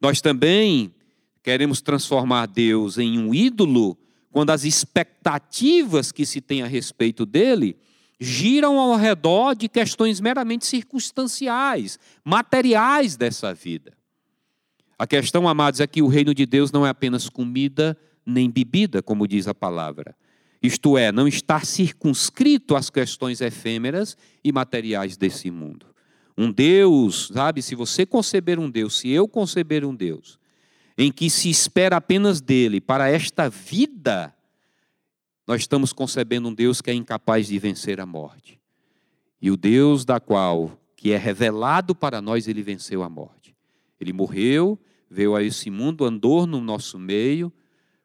Nós 0.01 0.21
também 0.21 0.95
queremos 1.43 1.83
transformar 1.83 2.47
Deus 2.47 2.97
em 2.97 3.19
um 3.19 3.35
ídolo 3.35 3.99
quando 4.31 4.51
as 4.51 4.65
expectativas 4.65 6.11
que 6.11 6.25
se 6.25 6.41
tem 6.41 6.63
a 6.63 6.67
respeito 6.67 7.27
dele 7.27 7.77
giram 8.19 8.79
ao 8.79 8.97
redor 8.97 9.55
de 9.55 9.69
questões 9.69 10.21
meramente 10.21 10.67
circunstanciais, 10.67 11.99
materiais 12.25 13.17
dessa 13.17 13.53
vida. 13.53 13.93
A 14.99 15.07
questão, 15.07 15.49
amados, 15.49 15.81
é 15.81 15.87
que 15.87 16.03
o 16.03 16.07
reino 16.07 16.35
de 16.35 16.47
Deus 16.47 16.71
não 16.71 16.87
é 16.87 16.91
apenas 16.91 17.29
comida 17.29 17.97
nem 18.25 18.51
bebida, 18.51 19.03
como 19.03 19.29
diz 19.29 19.49
a 19.49 19.55
palavra. 19.55 20.15
Isto 20.63 20.97
é, 20.97 21.13
não 21.13 21.29
está 21.29 21.61
circunscrito 21.61 22.75
às 22.75 22.89
questões 22.89 23.41
efêmeras 23.41 24.17
e 24.43 24.51
materiais 24.51 25.17
desse 25.17 25.51
mundo. 25.51 25.87
Um 26.39 26.51
Deus, 26.51 27.29
sabe, 27.33 27.61
se 27.61 27.75
você 27.75 28.07
conceber 28.07 28.59
um 28.59 28.71
Deus, 28.71 28.99
se 28.99 29.11
eu 29.11 29.29
conceber 29.29 29.85
um 29.85 29.95
Deus, 29.95 30.39
em 30.97 31.13
que 31.13 31.29
se 31.29 31.51
espera 31.51 31.97
apenas 31.97 32.41
dele 32.41 32.81
para 32.81 33.11
esta 33.11 33.49
vida, 33.51 34.35
nós 35.47 35.61
estamos 35.61 35.93
concebendo 35.93 36.49
um 36.49 36.55
Deus 36.55 36.81
que 36.81 36.91
é 36.91 36.95
incapaz 36.95 37.49
de 37.49 37.59
vencer 37.59 38.01
a 38.01 38.07
morte. 38.07 38.59
E 39.43 39.51
o 39.51 39.57
Deus 39.57 40.05
da 40.05 40.19
qual, 40.19 40.81
que 40.97 41.13
é 41.13 41.19
revelado 41.19 41.95
para 41.95 42.23
nós, 42.23 42.49
ele 42.49 42.63
venceu 42.63 43.03
a 43.03 43.11
morte. 43.11 43.44
Ele 44.05 44.13
morreu, 44.13 44.79
veio 45.11 45.35
a 45.35 45.43
esse 45.43 45.71
mundo, 45.71 46.05
andou 46.05 46.47
no 46.47 46.61
nosso 46.61 46.99
meio, 46.99 47.53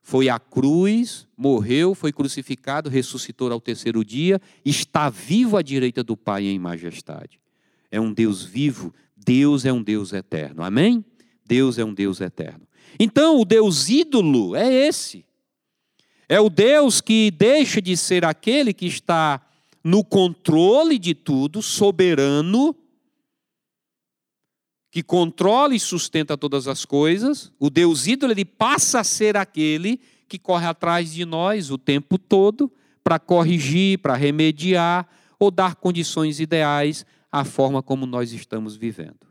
foi 0.01 0.29
à 0.29 0.39
cruz, 0.39 1.27
morreu, 1.37 1.93
foi 1.93 2.11
crucificado, 2.11 2.89
ressuscitou 2.89 3.51
ao 3.51 3.59
terceiro 3.59 4.03
dia, 4.03 4.41
está 4.63 5.09
vivo 5.09 5.57
à 5.57 5.61
direita 5.61 6.03
do 6.03 6.15
Pai 6.15 6.45
em 6.45 6.57
majestade. 6.57 7.39
É 7.91 7.99
um 7.99 8.13
Deus 8.13 8.43
vivo, 8.43 8.93
Deus 9.15 9.65
é 9.65 9.73
um 9.73 9.83
Deus 9.83 10.13
eterno. 10.13 10.63
Amém? 10.63 11.03
Deus 11.45 11.77
é 11.77 11.83
um 11.83 11.93
Deus 11.93 12.21
eterno. 12.21 12.61
Então, 12.99 13.39
o 13.39 13.45
Deus 13.45 13.89
ídolo 13.89 14.55
é 14.55 14.71
esse. 14.87 15.25
É 16.27 16.39
o 16.39 16.49
Deus 16.49 17.01
que 17.01 17.31
deixa 17.31 17.81
de 17.81 17.97
ser 17.97 18.23
aquele 18.23 18.73
que 18.73 18.85
está 18.85 19.41
no 19.83 20.03
controle 20.03 20.97
de 20.97 21.13
tudo, 21.13 21.61
soberano, 21.61 22.75
que 24.91 25.03
controla 25.03 25.75
e 25.75 25.79
sustenta 25.79 26.37
todas 26.37 26.67
as 26.67 26.83
coisas, 26.83 27.51
o 27.59 27.69
Deus 27.69 28.07
ídolo, 28.07 28.31
ele 28.31 28.45
passa 28.45 28.99
a 28.99 29.03
ser 29.03 29.37
aquele 29.37 29.99
que 30.27 30.39
corre 30.39 30.65
atrás 30.65 31.13
de 31.13 31.25
nós 31.25 31.69
o 31.69 31.77
tempo 31.77 32.17
todo 32.17 32.71
para 33.03 33.19
corrigir, 33.19 33.99
para 33.99 34.15
remediar 34.15 35.07
ou 35.39 35.51
dar 35.51 35.75
condições 35.75 36.39
ideais 36.39 37.05
à 37.31 37.45
forma 37.45 37.81
como 37.81 38.05
nós 38.05 38.33
estamos 38.33 38.75
vivendo. 38.75 39.27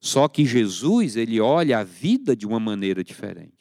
Só 0.00 0.28
que 0.28 0.44
Jesus, 0.44 1.16
ele 1.16 1.40
olha 1.40 1.78
a 1.78 1.84
vida 1.84 2.36
de 2.36 2.46
uma 2.46 2.60
maneira 2.60 3.02
diferente. 3.02 3.54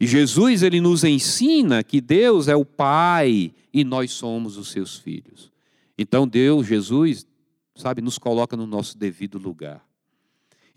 E 0.00 0.06
Jesus, 0.06 0.62
ele 0.62 0.80
nos 0.80 1.02
ensina 1.02 1.82
que 1.82 2.00
Deus 2.00 2.46
é 2.46 2.54
o 2.54 2.64
Pai 2.64 3.52
e 3.72 3.82
nós 3.82 4.12
somos 4.12 4.56
os 4.56 4.70
seus 4.70 4.96
filhos. 4.96 5.50
Então 5.98 6.28
Deus, 6.28 6.66
Jesus, 6.66 7.26
sabe, 7.74 8.00
nos 8.00 8.18
coloca 8.18 8.56
no 8.56 8.66
nosso 8.66 8.96
devido 8.96 9.38
lugar. 9.38 9.87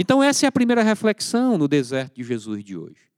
Então, 0.02 0.24
essa 0.24 0.48
é 0.48 0.50
a 0.50 0.52
primeira 0.52 0.82
reflexão 0.82 1.60
no 1.60 1.68
deserto 1.68 2.16
de 2.16 2.24
Jesus 2.24 2.64
de 2.64 2.76
hoje. 2.76 3.12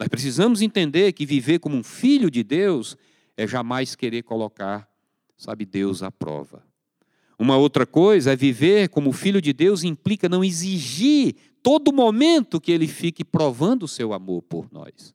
Nós 0.00 0.08
precisamos 0.08 0.62
entender 0.62 1.12
que 1.12 1.26
viver 1.26 1.58
como 1.58 1.76
um 1.76 1.82
filho 1.82 2.30
de 2.30 2.42
Deus 2.42 2.96
é 3.36 3.46
jamais 3.46 3.94
querer 3.94 4.22
colocar, 4.22 4.88
sabe, 5.36 5.66
Deus 5.66 6.02
à 6.02 6.10
prova. 6.10 6.64
Uma 7.38 7.58
outra 7.58 7.84
coisa 7.84 8.32
é 8.32 8.36
viver 8.36 8.88
como 8.88 9.12
filho 9.12 9.42
de 9.42 9.52
Deus 9.52 9.84
implica 9.84 10.26
não 10.26 10.42
exigir 10.42 11.34
todo 11.62 11.92
momento 11.92 12.62
que 12.62 12.72
ele 12.72 12.88
fique 12.88 13.22
provando 13.22 13.82
o 13.82 13.88
seu 13.88 14.14
amor 14.14 14.40
por 14.40 14.72
nós. 14.72 15.14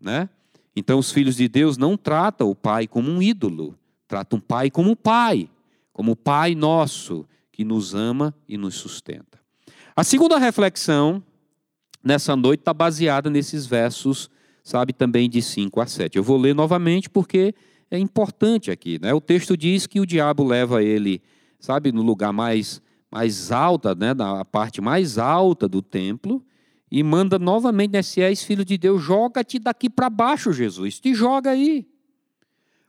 Né? 0.00 0.30
Então, 0.74 0.98
os 0.98 1.12
filhos 1.12 1.36
de 1.36 1.46
Deus 1.46 1.76
não 1.76 1.94
tratam 1.94 2.48
o 2.48 2.54
pai 2.54 2.86
como 2.86 3.10
um 3.10 3.20
ídolo, 3.20 3.78
tratam 4.06 4.38
o 4.38 4.42
pai 4.42 4.70
como 4.70 4.96
pai, 4.96 5.50
como 5.92 6.12
o 6.12 6.16
pai 6.16 6.54
nosso 6.54 7.28
que 7.52 7.64
nos 7.64 7.94
ama 7.94 8.34
e 8.48 8.56
nos 8.56 8.74
sustenta. 8.74 9.37
A 9.98 10.04
segunda 10.04 10.38
reflexão 10.38 11.20
nessa 12.04 12.36
noite 12.36 12.60
está 12.60 12.72
baseada 12.72 13.28
nesses 13.28 13.66
versos, 13.66 14.30
sabe, 14.62 14.92
também 14.92 15.28
de 15.28 15.42
5 15.42 15.80
a 15.80 15.86
7. 15.88 16.16
Eu 16.16 16.22
vou 16.22 16.36
ler 16.36 16.54
novamente 16.54 17.10
porque 17.10 17.52
é 17.90 17.98
importante 17.98 18.70
aqui. 18.70 19.00
Né? 19.02 19.12
O 19.12 19.20
texto 19.20 19.56
diz 19.56 19.88
que 19.88 19.98
o 19.98 20.06
diabo 20.06 20.44
leva 20.44 20.84
ele, 20.84 21.20
sabe, 21.58 21.90
no 21.90 22.00
lugar 22.00 22.32
mais, 22.32 22.80
mais 23.10 23.50
alta, 23.50 23.92
né, 23.92 24.14
na 24.14 24.44
parte 24.44 24.80
mais 24.80 25.18
alta 25.18 25.66
do 25.66 25.82
templo, 25.82 26.46
e 26.88 27.02
manda 27.02 27.36
novamente, 27.36 27.90
né, 27.90 28.00
se 28.00 28.20
és 28.20 28.44
filho 28.44 28.64
de 28.64 28.78
Deus, 28.78 29.02
joga-te 29.02 29.58
daqui 29.58 29.90
para 29.90 30.08
baixo, 30.08 30.52
Jesus, 30.52 31.00
te 31.00 31.12
joga 31.12 31.50
aí. 31.50 31.84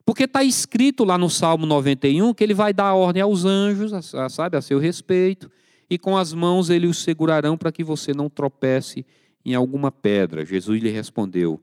Porque 0.05 0.25
está 0.25 0.43
escrito 0.43 1.03
lá 1.03 1.17
no 1.17 1.27
Salmo 1.27 1.65
91 1.65 2.35
que 2.35 2.43
ele 2.43 2.53
vai 2.53 2.71
dar 2.71 2.93
ordem 2.93 3.23
aos 3.23 3.45
anjos, 3.45 3.91
sabe, 4.29 4.57
a 4.57 4.61
seu 4.61 4.77
respeito, 4.77 5.49
e 5.89 5.97
com 5.97 6.15
as 6.15 6.33
mãos 6.33 6.69
ele 6.69 6.87
os 6.87 6.99
segurarão 6.99 7.57
para 7.57 7.71
que 7.71 7.83
você 7.83 8.13
não 8.13 8.29
tropece 8.29 9.05
em 9.43 9.55
alguma 9.55 9.91
pedra. 9.91 10.45
Jesus 10.45 10.81
lhe 10.81 10.89
respondeu: 10.89 11.59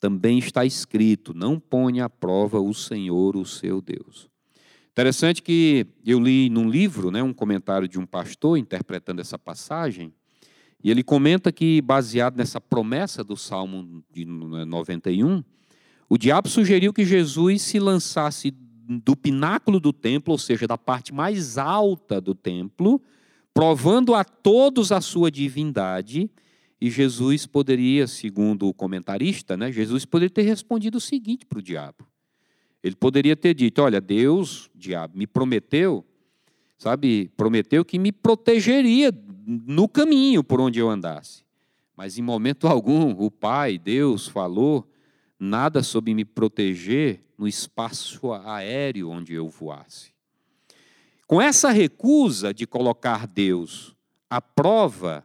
Também 0.00 0.38
está 0.38 0.64
escrito: 0.64 1.32
Não 1.32 1.60
ponha 1.60 2.06
à 2.06 2.10
prova 2.10 2.60
o 2.60 2.74
Senhor, 2.74 3.36
o 3.36 3.44
seu 3.44 3.80
Deus. 3.80 4.28
Interessante 4.90 5.42
que 5.42 5.86
eu 6.04 6.18
li 6.18 6.50
num 6.50 6.68
livro, 6.68 7.12
né, 7.12 7.22
um 7.22 7.32
comentário 7.32 7.86
de 7.86 8.00
um 8.00 8.06
pastor 8.06 8.58
interpretando 8.58 9.20
essa 9.20 9.38
passagem, 9.38 10.12
e 10.82 10.90
ele 10.90 11.04
comenta 11.04 11.52
que, 11.52 11.80
baseado 11.80 12.36
nessa 12.36 12.60
promessa 12.60 13.22
do 13.22 13.36
Salmo 13.36 14.02
de 14.12 14.24
91, 14.24 15.44
o 16.08 16.18
diabo 16.18 16.48
sugeriu 16.48 16.92
que 16.92 17.04
Jesus 17.04 17.62
se 17.62 17.78
lançasse 17.78 18.50
do 18.50 19.14
pináculo 19.14 19.78
do 19.78 19.92
templo, 19.92 20.32
ou 20.32 20.38
seja, 20.38 20.66
da 20.66 20.78
parte 20.78 21.12
mais 21.12 21.58
alta 21.58 22.20
do 22.20 22.34
templo, 22.34 23.00
provando 23.52 24.14
a 24.14 24.24
todos 24.24 24.92
a 24.92 25.00
sua 25.00 25.30
divindade, 25.30 26.30
E 26.80 26.90
Jesus 26.90 27.44
poderia, 27.44 28.06
segundo 28.06 28.68
o 28.68 28.74
comentarista, 28.74 29.56
né, 29.56 29.72
Jesus 29.72 30.04
poderia 30.04 30.30
ter 30.30 30.42
respondido 30.42 30.98
o 30.98 31.00
seguinte 31.00 31.44
para 31.44 31.58
o 31.58 31.62
diabo. 31.62 32.06
Ele 32.82 32.94
poderia 32.94 33.34
ter 33.34 33.54
dito: 33.54 33.82
Olha, 33.82 34.00
Deus, 34.00 34.70
diabo, 34.74 35.18
me 35.18 35.26
prometeu, 35.26 36.04
sabe, 36.76 37.30
prometeu 37.36 37.84
que 37.84 37.98
me 37.98 38.12
protegeria 38.12 39.12
no 39.44 39.88
caminho 39.88 40.44
por 40.44 40.60
onde 40.60 40.78
eu 40.78 40.88
andasse. 40.88 41.42
Mas 41.96 42.16
em 42.16 42.22
momento 42.22 42.68
algum, 42.68 43.10
o 43.10 43.28
Pai, 43.28 43.76
Deus, 43.76 44.28
falou 44.28 44.88
nada 45.38 45.82
sobre 45.82 46.14
me 46.14 46.24
proteger 46.24 47.24
no 47.36 47.48
espaço 47.48 48.32
aéreo 48.32 49.10
onde 49.10 49.34
eu 49.34 49.48
voasse. 49.48 50.12
Com 51.28 51.42
essa 51.42 51.70
recusa 51.70 52.54
de 52.54 52.66
colocar 52.66 53.26
Deus 53.26 53.94
à 54.30 54.40
prova, 54.40 55.22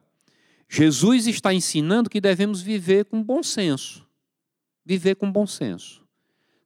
Jesus 0.67 1.27
está 1.27 1.53
ensinando 1.53 2.10
que 2.10 2.19
devemos 2.19 2.62
viver 2.62 3.05
com 3.05 3.24
bom 3.24 3.41
senso. 3.41 4.05
Viver 4.86 5.15
com 5.15 5.31
bom 5.31 5.48
senso. 5.48 6.03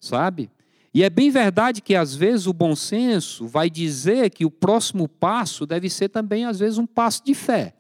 Sabe? 0.02 0.50
E 0.92 1.04
é 1.04 1.10
bem 1.10 1.30
verdade 1.30 1.84
que 1.84 1.94
às 1.94 2.16
vezes 2.16 2.48
o 2.48 2.54
bom 2.54 2.76
senso 2.76 3.46
vai 3.46 3.70
dizer 3.70 4.32
que 4.32 4.44
o 4.44 4.50
próximo 4.50 5.08
passo 5.08 5.68
deve 5.68 5.88
ser 5.88 6.10
também 6.10 6.44
às 6.44 6.58
vezes 6.58 6.80
um 6.80 6.88
passo 6.88 7.24
de 7.24 7.36
fé. 7.36 7.76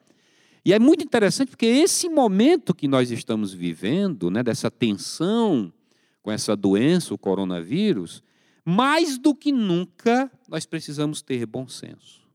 E 0.63 0.73
é 0.73 0.77
muito 0.77 1.03
interessante 1.03 1.49
porque 1.49 1.65
esse 1.65 2.07
momento 2.07 2.75
que 2.75 2.87
nós 2.87 3.09
estamos 3.09 3.51
vivendo, 3.51 4.29
né, 4.29 4.43
dessa 4.43 4.69
tensão 4.69 5.73
com 6.21 6.31
essa 6.31 6.55
doença, 6.55 7.15
o 7.15 7.17
coronavírus, 7.17 8.21
mais 8.69 9.17
do 9.17 9.33
que 9.33 9.49
nunca 9.49 10.29
nós 10.49 10.65
precisamos 10.65 11.21
ter 11.21 11.45
bom 11.45 11.69
senso. 11.69 12.27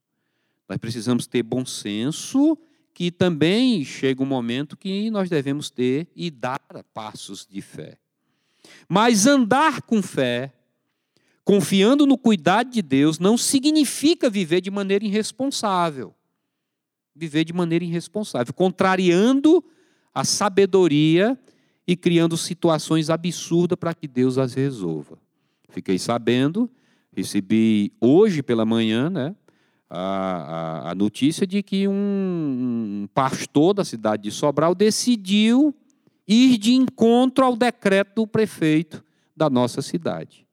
Nós 0.67 0.79
precisamos 0.79 1.27
ter 1.27 1.43
bom 1.43 1.67
senso 1.67 2.57
que 2.95 3.11
também 3.11 3.85
chega 3.85 4.23
um 4.23 4.27
momento 4.27 4.75
que 4.75 5.11
nós 5.11 5.29
devemos 5.29 5.69
ter 5.69 6.09
e 6.17 6.31
dar 6.31 6.59
passos 6.95 7.47
de 7.47 7.61
fé. 7.61 7.99
Mas 8.89 9.27
andar 9.27 9.83
com 9.83 10.03
fé, 10.03 10.55
confiando 11.45 12.07
no 12.07 12.17
cuidado 12.17 12.71
de 12.71 12.81
Deus, 12.81 13.19
não 13.19 13.37
significa 13.37 14.31
viver 14.31 14.63
de 14.63 14.71
maneira 14.71 15.05
irresponsável. 15.05 16.15
Viver 17.15 17.45
de 17.45 17.53
maneira 17.53 17.85
irresponsável, 17.85 18.55
contrariando 18.55 19.63
a 20.15 20.25
sabedoria 20.25 21.39
e 21.87 21.95
criando 21.95 22.39
situações 22.39 23.11
absurdas 23.11 23.79
para 23.79 23.93
que 23.93 24.09
Deus 24.09 24.39
as 24.39 24.55
resolva. 24.55 25.22
Fiquei 25.73 25.99
sabendo, 25.99 26.71
recebi 27.17 27.93
hoje 27.99 28.43
pela 28.43 28.67
manhã, 28.67 29.09
né, 29.09 29.35
a, 29.89 29.99
a, 29.99 30.91
a 30.91 30.95
notícia 30.95 31.47
de 31.47 31.63
que 31.63 31.89
um, 31.89 31.93
um 33.03 33.09
pastor 33.15 33.73
da 33.73 33.85
cidade 33.85 34.25
de 34.25 34.31
Sobral 34.31 34.75
decidiu 34.75 35.75
ir 36.29 36.59
de 36.59 36.75
encontro 36.75 37.45
ao 37.45 37.57
decreto 37.57 38.17
do 38.17 38.27
prefeito 38.27 39.03
da 39.35 39.49
nossa 39.49 39.81
cidade, 39.81 40.47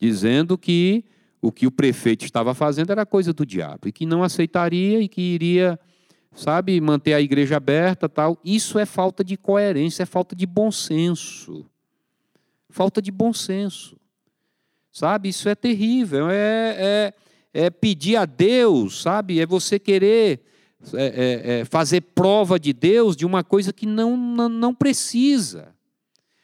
dizendo 0.00 0.56
que 0.56 1.04
o 1.42 1.50
que 1.50 1.66
o 1.66 1.70
prefeito 1.70 2.24
estava 2.24 2.54
fazendo 2.54 2.90
era 2.90 3.04
coisa 3.04 3.32
do 3.32 3.44
diabo 3.44 3.88
e 3.88 3.92
que 3.92 4.06
não 4.06 4.22
aceitaria 4.22 5.00
e 5.00 5.08
que 5.08 5.20
iria, 5.20 5.78
sabe, 6.32 6.80
manter 6.80 7.12
a 7.12 7.20
igreja 7.20 7.56
aberta, 7.56 8.08
tal. 8.08 8.38
Isso 8.44 8.78
é 8.78 8.86
falta 8.86 9.24
de 9.24 9.36
coerência, 9.36 10.04
é 10.04 10.06
falta 10.06 10.34
de 10.34 10.46
bom 10.46 10.70
senso. 10.70 11.66
Falta 12.70 13.02
de 13.02 13.10
bom 13.10 13.32
senso. 13.32 13.96
Sabe? 14.94 15.28
Isso 15.28 15.46
é 15.48 15.54
terrível, 15.54 16.30
é, 16.30 16.76
é 16.78 17.14
é 17.54 17.70
pedir 17.70 18.16
a 18.16 18.26
Deus, 18.26 19.00
sabe? 19.00 19.40
É 19.40 19.46
você 19.46 19.78
querer 19.78 20.40
é, 20.92 21.04
é, 21.04 21.60
é, 21.60 21.64
fazer 21.64 22.00
prova 22.00 22.58
de 22.58 22.72
Deus 22.72 23.16
de 23.16 23.24
uma 23.24 23.44
coisa 23.44 23.72
que 23.72 23.86
não, 23.86 24.16
não, 24.16 24.48
não 24.48 24.74
precisa. 24.74 25.72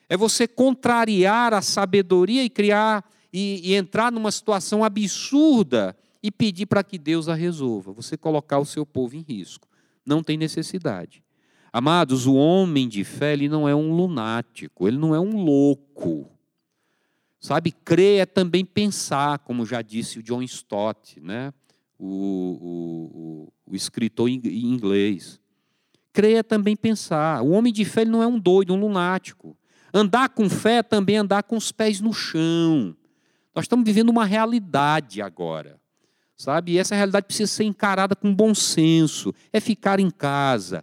É 0.09 0.17
você 0.17 0.47
contrariar 0.47 1.53
a 1.53 1.61
sabedoria 1.61 2.45
e 2.45 2.49
criar 2.49 3.05
e, 3.33 3.61
e 3.65 3.75
entrar 3.75 4.13
numa 4.13 4.31
situação 4.31 4.85
absurda 4.85 5.97
e 6.23 6.31
pedir 6.31 6.67
para 6.67 6.85
que 6.85 6.97
Deus 6.97 7.29
a 7.29 7.35
resolva. 7.35 7.93
Você 7.93 8.17
colocar 8.17 8.61
o 8.61 8.65
seu 8.65 8.87
povo 8.87 9.17
em 9.17 9.25
risco. 9.29 9.69
Não 10.07 10.23
tem 10.23 10.37
necessidade. 10.37 11.25
Amados, 11.73 12.27
o 12.27 12.35
homem 12.35 12.89
de 12.89 13.03
fé 13.05 13.33
ele 13.33 13.49
não 13.49 13.69
é 13.69 13.75
um 13.75 13.95
lunático, 13.95 14.87
ele 14.89 14.97
não 14.97 15.15
é 15.15 15.21
um 15.21 15.43
louco. 15.43 16.29
Sabe, 17.41 17.73
crer 17.73 18.21
é 18.21 18.27
também 18.27 18.65
pensar, 18.65 19.39
como 19.41 19.65
já 19.65 19.81
disse 19.81 20.19
o 20.19 20.23
John 20.23 20.43
Stott, 20.43 21.19
né? 21.19 21.53
o, 22.01 23.53
o, 23.67 23.73
o, 23.73 23.77
escritor 23.77 24.29
em 24.29 24.41
inglês. 24.65 25.39
Crer 26.13 26.39
é 26.39 26.43
também 26.43 26.75
pensar. 26.75 27.43
O 27.43 27.51
homem 27.51 27.73
de 27.73 27.85
fé 27.85 28.05
não 28.05 28.23
é 28.23 28.27
um 28.27 28.39
doido, 28.39 28.73
um 28.73 28.81
lunático. 28.81 29.57
Andar 29.93 30.31
com 30.31 30.49
fé 30.49 30.77
é 30.77 30.83
também 30.83 31.19
andar 31.19 31.43
com 31.43 31.57
os 31.57 31.71
pés 31.71 32.01
no 32.01 32.13
chão. 32.13 32.97
Nós 33.55 33.65
estamos 33.65 33.85
vivendo 33.85 34.09
uma 34.09 34.25
realidade 34.25 35.21
agora. 35.21 35.79
Sabe? 36.37 36.73
E 36.73 36.79
essa 36.79 36.95
realidade 36.95 37.27
precisa 37.27 37.53
ser 37.53 37.65
encarada 37.65 38.17
com 38.17 38.35
bom 38.35 38.55
senso. 38.55 39.35
É 39.53 39.61
ficar 39.61 40.01
em 40.01 40.11
casa, 40.11 40.83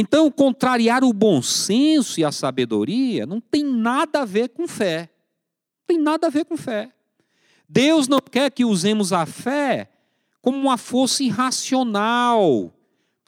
Então, 0.00 0.30
contrariar 0.30 1.02
o 1.02 1.12
bom 1.12 1.42
senso 1.42 2.20
e 2.20 2.24
a 2.24 2.30
sabedoria 2.30 3.26
não 3.26 3.40
tem 3.40 3.64
nada 3.64 4.20
a 4.20 4.24
ver 4.24 4.50
com 4.50 4.68
fé. 4.68 5.10
Não 5.80 5.86
tem 5.88 5.98
nada 5.98 6.28
a 6.28 6.30
ver 6.30 6.44
com 6.44 6.56
fé. 6.56 6.92
Deus 7.68 8.06
não 8.06 8.20
quer 8.20 8.48
que 8.52 8.64
usemos 8.64 9.12
a 9.12 9.26
fé 9.26 9.90
como 10.40 10.56
uma 10.56 10.78
força 10.78 11.24
irracional 11.24 12.72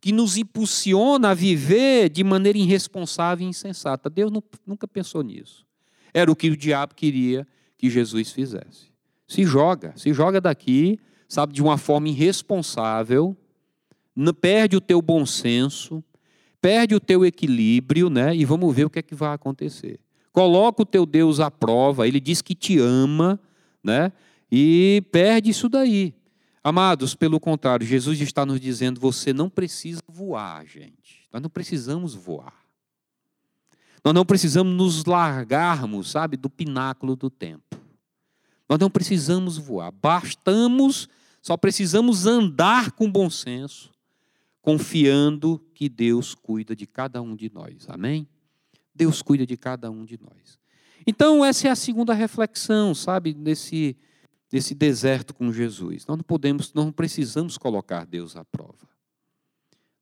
que 0.00 0.12
nos 0.12 0.36
impulsiona 0.36 1.30
a 1.30 1.34
viver 1.34 2.08
de 2.08 2.22
maneira 2.22 2.56
irresponsável 2.56 3.44
e 3.44 3.50
insensata. 3.50 4.08
Deus 4.08 4.30
nunca 4.64 4.86
pensou 4.86 5.24
nisso. 5.24 5.66
Era 6.14 6.30
o 6.30 6.36
que 6.36 6.50
o 6.50 6.56
diabo 6.56 6.94
queria 6.94 7.44
que 7.76 7.90
Jesus 7.90 8.30
fizesse. 8.30 8.92
Se 9.26 9.42
joga, 9.42 9.92
se 9.96 10.12
joga 10.12 10.40
daqui, 10.40 11.00
sabe, 11.28 11.52
de 11.52 11.60
uma 11.60 11.76
forma 11.76 12.08
irresponsável, 12.10 13.36
perde 14.40 14.76
o 14.76 14.80
teu 14.80 15.02
bom 15.02 15.26
senso, 15.26 16.00
perde 16.60 16.94
o 16.94 17.00
teu 17.00 17.24
equilíbrio, 17.24 18.10
né? 18.10 18.34
E 18.34 18.44
vamos 18.44 18.74
ver 18.74 18.84
o 18.84 18.90
que 18.90 18.98
é 18.98 19.02
que 19.02 19.14
vai 19.14 19.34
acontecer. 19.34 19.98
Coloca 20.32 20.82
o 20.82 20.86
teu 20.86 21.04
Deus 21.04 21.40
à 21.40 21.50
prova, 21.50 22.06
ele 22.06 22.20
diz 22.20 22.40
que 22.40 22.54
te 22.54 22.78
ama, 22.78 23.40
né? 23.82 24.12
E 24.50 25.02
perde 25.10 25.50
isso 25.50 25.68
daí. 25.68 26.14
Amados, 26.62 27.14
pelo 27.14 27.40
contrário, 27.40 27.86
Jesus 27.86 28.20
está 28.20 28.44
nos 28.44 28.60
dizendo: 28.60 29.00
você 29.00 29.32
não 29.32 29.48
precisa 29.48 30.00
voar, 30.06 30.66
gente. 30.66 31.26
Nós 31.32 31.42
não 31.42 31.48
precisamos 31.48 32.14
voar. 32.14 32.54
Nós 34.04 34.14
não 34.14 34.24
precisamos 34.24 34.74
nos 34.74 35.04
largarmos, 35.04 36.10
sabe, 36.10 36.36
do 36.36 36.48
pináculo 36.48 37.16
do 37.16 37.28
tempo. 37.28 37.76
Nós 38.68 38.78
não 38.78 38.90
precisamos 38.90 39.58
voar. 39.58 39.90
Bastamos, 39.90 41.08
só 41.42 41.56
precisamos 41.56 42.26
andar 42.26 42.92
com 42.92 43.10
bom 43.10 43.28
senso, 43.28 43.90
confiando 44.60 45.58
que 45.74 45.88
Deus 45.88 46.34
cuida 46.34 46.76
de 46.76 46.86
cada 46.86 47.22
um 47.22 47.34
de 47.34 47.50
nós. 47.52 47.86
Amém? 47.88 48.28
Deus 48.94 49.22
cuida 49.22 49.46
de 49.46 49.56
cada 49.56 49.90
um 49.90 50.04
de 50.04 50.18
nós. 50.20 50.58
Então, 51.06 51.44
essa 51.44 51.68
é 51.68 51.70
a 51.70 51.76
segunda 51.76 52.12
reflexão, 52.12 52.94
sabe, 52.94 53.34
nesse, 53.34 53.96
nesse 54.52 54.74
deserto 54.74 55.32
com 55.34 55.52
Jesus. 55.52 56.06
Nós 56.06 56.16
não 56.18 56.24
podemos, 56.24 56.72
não 56.74 56.92
precisamos 56.92 57.56
colocar 57.56 58.04
Deus 58.04 58.36
à 58.36 58.44
prova. 58.44 58.88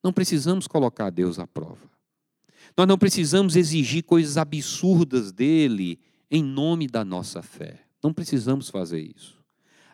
Não 0.03 0.13
precisamos 0.13 0.67
colocar 0.67 1.11
Deus 1.11 1.39
à 1.39 1.47
prova. 1.47 1.89
Nós 2.77 2.87
não 2.87 2.99
precisamos 2.99 3.57
exigir 3.57 4.03
coisas 4.05 4.37
absurdas 4.37 5.33
dele 5.33 6.01
em 6.31 6.43
nome 6.43 6.87
da 6.87 7.05
nossa 7.05 7.43
fé. 7.43 7.85
Não 8.03 8.13
precisamos 8.13 8.69
fazer 8.69 9.01
isso. 9.01 9.39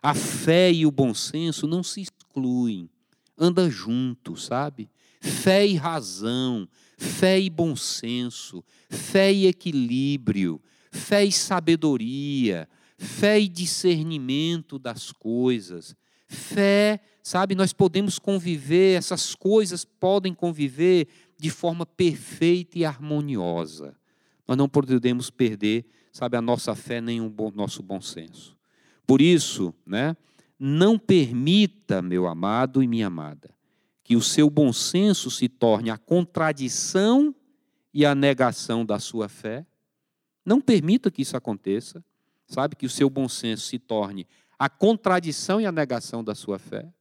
A 0.03 0.14
fé 0.14 0.70
e 0.70 0.85
o 0.85 0.90
bom 0.90 1.14
senso 1.14 1.66
não 1.66 1.83
se 1.83 2.03
excluem 2.03 2.90
anda 3.38 3.68
junto, 3.68 4.37
sabe? 4.37 4.90
Fé 5.20 5.66
e 5.66 5.75
razão, 5.75 6.68
fé 6.97 7.40
e 7.40 7.49
bom 7.49 7.75
senso, 7.75 8.64
fé 8.88 9.33
e 9.33 9.47
equilíbrio, 9.47 10.61
fé 10.90 11.25
e 11.25 11.33
sabedoria, 11.33 12.68
fé 12.97 13.40
e 13.40 13.49
discernimento 13.49 14.79
das 14.79 15.12
coisas. 15.12 15.97
Fé, 16.27 17.01
sabe, 17.23 17.55
nós 17.55 17.73
podemos 17.73 18.18
conviver, 18.18 18.99
essas 18.99 19.35
coisas 19.35 19.85
podem 19.85 20.35
conviver 20.35 21.09
de 21.38 21.51
forma 21.51 21.85
perfeita 21.85 22.79
e 22.79 22.85
harmoniosa. 22.85 23.97
Nós 24.47 24.57
não 24.57 24.68
podemos 24.68 25.31
perder, 25.31 25.85
sabe, 26.12 26.37
a 26.37 26.42
nossa 26.42 26.75
fé 26.75 27.01
nem 27.01 27.20
o 27.20 27.33
nosso 27.55 27.83
bom 27.83 28.01
senso. 28.01 28.57
Por 29.07 29.20
isso, 29.20 29.75
né, 29.87 30.16
não 30.59 30.99
permita, 30.99 32.01
meu 32.01 32.27
amado 32.27 32.83
e 32.83 32.87
minha 32.87 33.07
amada, 33.09 33.55
que 34.03 34.17
o 34.17 34.23
seu 34.23 34.49
bom 34.49 34.73
senso 34.73 35.31
se 35.31 35.49
torne 35.49 35.90
a 35.90 35.99
contradição 35.99 37.35
e 37.93 38.05
a 38.05 38.14
negação 38.14 38.85
da 38.85 38.99
sua 38.99 39.29
fé. 39.29 39.67
Não 40.45 40.61
permita 40.61 41.11
que 41.11 41.23
isso 41.23 41.37
aconteça. 41.37 42.05
Sabe 42.47 42.77
que 42.77 42.85
o 42.85 42.90
seu 42.90 43.09
bom 43.09 43.29
senso 43.29 43.67
se 43.67 43.79
torne 43.79 44.27
a 44.59 44.69
contradição 44.69 45.61
e 45.61 45.67
a 45.67 45.73
negação 45.73 46.23
da 46.23 46.35
sua 46.35 46.59
fé, 46.59 46.93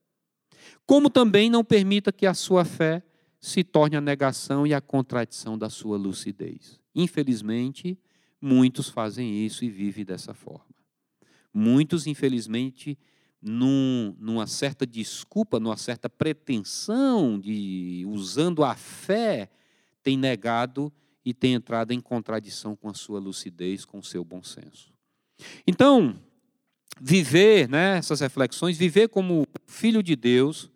como 0.86 1.10
também 1.10 1.50
não 1.50 1.64
permita 1.64 2.12
que 2.12 2.26
a 2.26 2.34
sua 2.34 2.66
fé 2.66 3.04
se 3.40 3.64
torne 3.64 3.96
a 3.96 4.02
negação 4.02 4.66
e 4.66 4.74
a 4.74 4.82
contradição 4.82 5.58
da 5.58 5.70
sua 5.70 5.98
lucidez. 5.98 6.80
Infelizmente, 6.96 8.00
muitos 8.42 8.90
fazem 8.90 9.46
isso 9.46 9.66
e 9.66 9.70
vivem 9.70 10.06
dessa 10.06 10.34
forma. 10.34 10.74
Muitos, 11.54 12.08
infelizmente, 12.08 12.98
num, 13.44 14.16
numa 14.20 14.48
certa 14.48 14.88
desculpa, 14.88 15.60
numa 15.60 15.76
certa 15.76 16.10
pretensão 16.10 17.38
de 17.38 18.06
usando 18.08 18.64
a 18.64 18.76
fé, 18.76 19.50
têm 20.02 20.18
negado 20.18 20.92
e 21.26 21.34
têm 21.34 21.54
entrado 21.54 21.92
em 21.92 22.00
contradição 22.00 22.76
com 22.76 22.90
a 22.90 22.94
sua 22.94 23.20
lucidez, 23.20 23.86
com 23.86 24.00
o 24.00 24.04
seu 24.04 24.24
bom 24.24 24.42
senso. 24.42 24.94
Então, 25.68 26.16
viver, 27.02 27.68
né, 27.68 27.98
essas 27.98 28.22
reflexões, 28.22 28.78
viver 28.78 29.10
como 29.10 29.46
filho 29.66 30.02
de 30.02 30.16
Deus, 30.16 30.72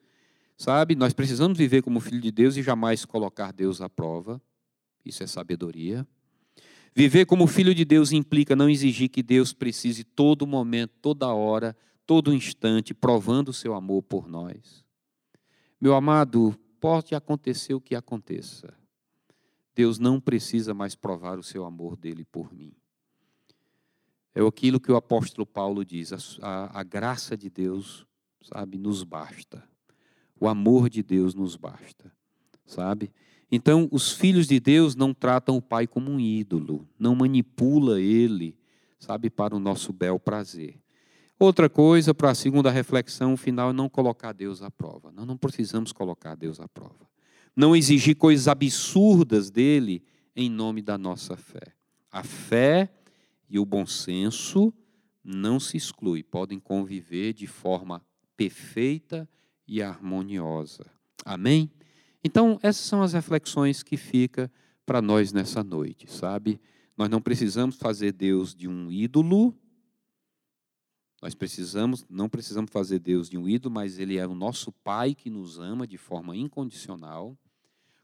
sabe? 0.58 0.96
Nós 0.96 1.14
precisamos 1.14 1.58
viver 1.58 1.82
como 1.82 2.00
filho 2.00 2.22
de 2.22 2.32
Deus 2.32 2.58
e 2.58 2.64
jamais 2.64 3.06
colocar 3.06 3.54
Deus 3.54 3.82
à 3.82 3.88
prova. 3.88 4.42
Isso 5.06 5.24
é 5.24 5.28
sabedoria. 5.28 6.06
Viver 6.94 7.26
como 7.26 7.46
filho 7.46 7.76
de 7.76 7.86
Deus 7.86 8.12
implica 8.12 8.56
não 8.56 8.70
exigir 8.70 9.08
que 9.08 9.22
Deus 9.22 9.54
precise 9.54 10.04
todo 10.04 10.48
momento, 10.48 10.94
toda 11.02 11.28
hora, 11.28 11.78
todo 12.08 12.34
instante, 12.34 12.94
provando 12.94 13.50
o 13.50 13.54
seu 13.54 13.76
amor 13.76 14.02
por 14.02 14.28
nós. 14.28 14.84
Meu 15.80 15.94
amado, 15.94 16.58
pode 16.80 17.14
acontecer 17.14 17.74
o 17.74 17.82
que 17.82 17.94
aconteça. 17.94 18.74
Deus 19.76 20.00
não 20.00 20.20
precisa 20.20 20.74
mais 20.74 20.96
provar 20.96 21.38
o 21.38 21.44
seu 21.44 21.66
amor 21.66 21.98
dele 21.98 22.26
por 22.26 22.52
mim. 22.52 22.74
É 24.34 24.42
aquilo 24.42 24.80
que 24.80 24.92
o 24.92 24.96
apóstolo 24.96 25.46
Paulo 25.46 25.84
diz: 25.84 26.40
a, 26.42 26.80
a, 26.80 26.84
graça 26.84 27.36
de 27.36 27.50
Deus, 27.50 28.08
sabe, 28.42 28.78
nos 28.78 29.04
basta. 29.04 29.64
O 30.40 30.48
amor 30.48 30.90
de 30.90 31.04
Deus 31.04 31.34
nos 31.34 31.56
basta, 31.56 32.12
sabe? 32.66 33.12
Então, 33.52 33.88
os 33.92 34.12
filhos 34.12 34.48
de 34.48 34.60
Deus 34.60 34.96
não 34.96 35.14
tratam 35.14 35.58
o 35.58 35.62
pai 35.62 35.88
como 35.88 36.12
um 36.12 36.20
ídolo, 36.20 36.88
não 37.00 37.16
manipula 37.16 38.00
ele, 38.00 38.56
sabe, 39.00 39.30
para 39.30 39.56
o 39.56 39.60
nosso 39.60 39.92
bel 39.92 40.20
prazer. 40.20 40.80
Outra 41.40 41.70
coisa, 41.70 42.14
para 42.14 42.32
a 42.32 42.36
segunda 42.36 42.72
reflexão 42.72 43.38
final, 43.38 43.70
é 43.70 43.74
não 43.74 43.88
colocar 43.88 44.34
Deus 44.34 44.62
à 44.62 44.72
prova. 44.72 45.12
Nós 45.12 45.28
não 45.28 45.38
precisamos 45.38 45.92
colocar 45.92 46.36
Deus 46.36 46.60
à 46.60 46.68
prova. 46.68 47.08
Não 47.56 47.76
exigir 47.76 48.16
coisas 48.16 48.48
absurdas 48.48 49.52
dele 49.52 50.04
em 50.36 50.50
nome 50.50 50.82
da 50.82 50.98
nossa 50.98 51.38
fé. 51.38 51.74
A 52.12 52.24
fé 52.24 52.92
e 53.50 53.60
o 53.60 53.66
bom 53.66 53.86
senso 53.86 54.74
não 55.24 55.60
se 55.60 55.78
excluem, 55.78 56.24
podem 56.24 56.60
conviver 56.60 57.34
de 57.34 57.46
forma 57.46 58.02
perfeita 58.36 59.30
e 59.68 59.82
harmoniosa. 59.82 60.86
Amém? 61.26 61.70
Então, 62.24 62.58
essas 62.64 62.86
são 62.86 63.02
as 63.02 63.14
reflexões 63.14 63.84
que 63.84 63.98
fica 63.98 64.52
para 64.86 65.02
nós 65.02 65.34
nessa 65.34 65.64
noite, 65.64 66.10
sabe? 66.10 66.60
Nós 66.98 67.10
não 67.10 67.22
precisamos 67.22 67.76
fazer 67.76 68.12
Deus 68.12 68.56
de 68.56 68.68
um 68.68 68.92
ídolo. 68.92 69.54
Nós 71.22 71.34
precisamos, 71.34 72.06
não 72.10 72.30
precisamos 72.30 72.72
fazer 72.72 73.00
Deus 73.00 73.30
de 73.30 73.38
um 73.38 73.48
ídolo, 73.48 73.74
mas 73.74 73.98
ele 73.98 74.18
é 74.18 74.28
o 74.28 74.36
nosso 74.36 74.72
pai 74.72 75.16
que 75.16 75.30
nos 75.30 75.58
ama 75.60 75.88
de 75.88 75.98
forma 75.98 76.36
incondicional. 76.36 77.36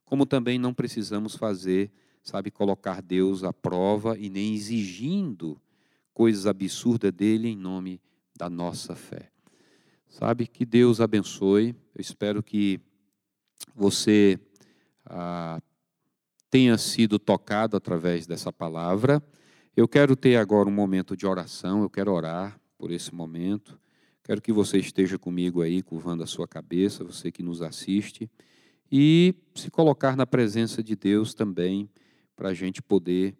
Como 0.03 0.25
também 0.25 0.57
não 0.57 0.73
precisamos 0.73 1.35
fazer, 1.35 1.91
sabe, 2.23 2.49
colocar 2.49 3.01
Deus 3.01 3.43
à 3.43 3.53
prova 3.53 4.17
e 4.17 4.29
nem 4.29 4.55
exigindo 4.55 5.61
coisas 6.11 6.47
absurdas 6.47 7.11
dele 7.11 7.49
em 7.49 7.55
nome 7.55 8.01
da 8.35 8.49
nossa 8.49 8.95
fé. 8.95 9.31
Sabe 10.09 10.47
que 10.47 10.65
Deus 10.65 10.99
abençoe. 10.99 11.75
Eu 11.93 12.01
espero 12.01 12.41
que 12.41 12.79
você 13.75 14.39
ah, 15.05 15.61
tenha 16.49 16.77
sido 16.79 17.19
tocado 17.19 17.77
através 17.77 18.25
dessa 18.25 18.51
palavra. 18.51 19.23
Eu 19.75 19.87
quero 19.87 20.15
ter 20.15 20.35
agora 20.35 20.67
um 20.67 20.73
momento 20.73 21.15
de 21.15 21.27
oração, 21.27 21.83
eu 21.83 21.89
quero 21.89 22.11
orar 22.11 22.59
por 22.77 22.91
esse 22.91 23.13
momento. 23.13 23.79
Quero 24.23 24.41
que 24.41 24.53
você 24.53 24.77
esteja 24.77 25.19
comigo 25.19 25.61
aí, 25.61 25.81
curvando 25.81 26.23
a 26.23 26.27
sua 26.27 26.47
cabeça, 26.47 27.03
você 27.03 27.31
que 27.31 27.43
nos 27.43 27.61
assiste, 27.61 28.29
e 28.91 29.35
se 29.55 29.69
colocar 29.69 30.15
na 30.15 30.25
presença 30.25 30.81
de 30.81 30.95
Deus 30.95 31.33
também, 31.33 31.89
para 32.35 32.49
a 32.49 32.53
gente 32.53 32.81
poder 32.81 33.35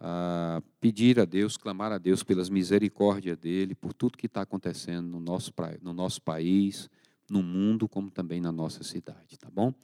ah, 0.00 0.62
pedir 0.80 1.18
a 1.18 1.24
Deus, 1.24 1.56
clamar 1.56 1.92
a 1.92 1.98
Deus 1.98 2.22
pelas 2.22 2.48
misericórdias 2.48 3.36
dele, 3.36 3.74
por 3.74 3.92
tudo 3.92 4.16
que 4.16 4.26
está 4.26 4.42
acontecendo 4.42 5.08
no 5.08 5.20
nosso, 5.20 5.52
no 5.82 5.92
nosso 5.92 6.22
país, 6.22 6.88
no 7.28 7.42
mundo, 7.42 7.88
como 7.88 8.10
também 8.10 8.40
na 8.40 8.52
nossa 8.52 8.82
cidade, 8.84 9.38
tá 9.38 9.50
bom? 9.50 9.74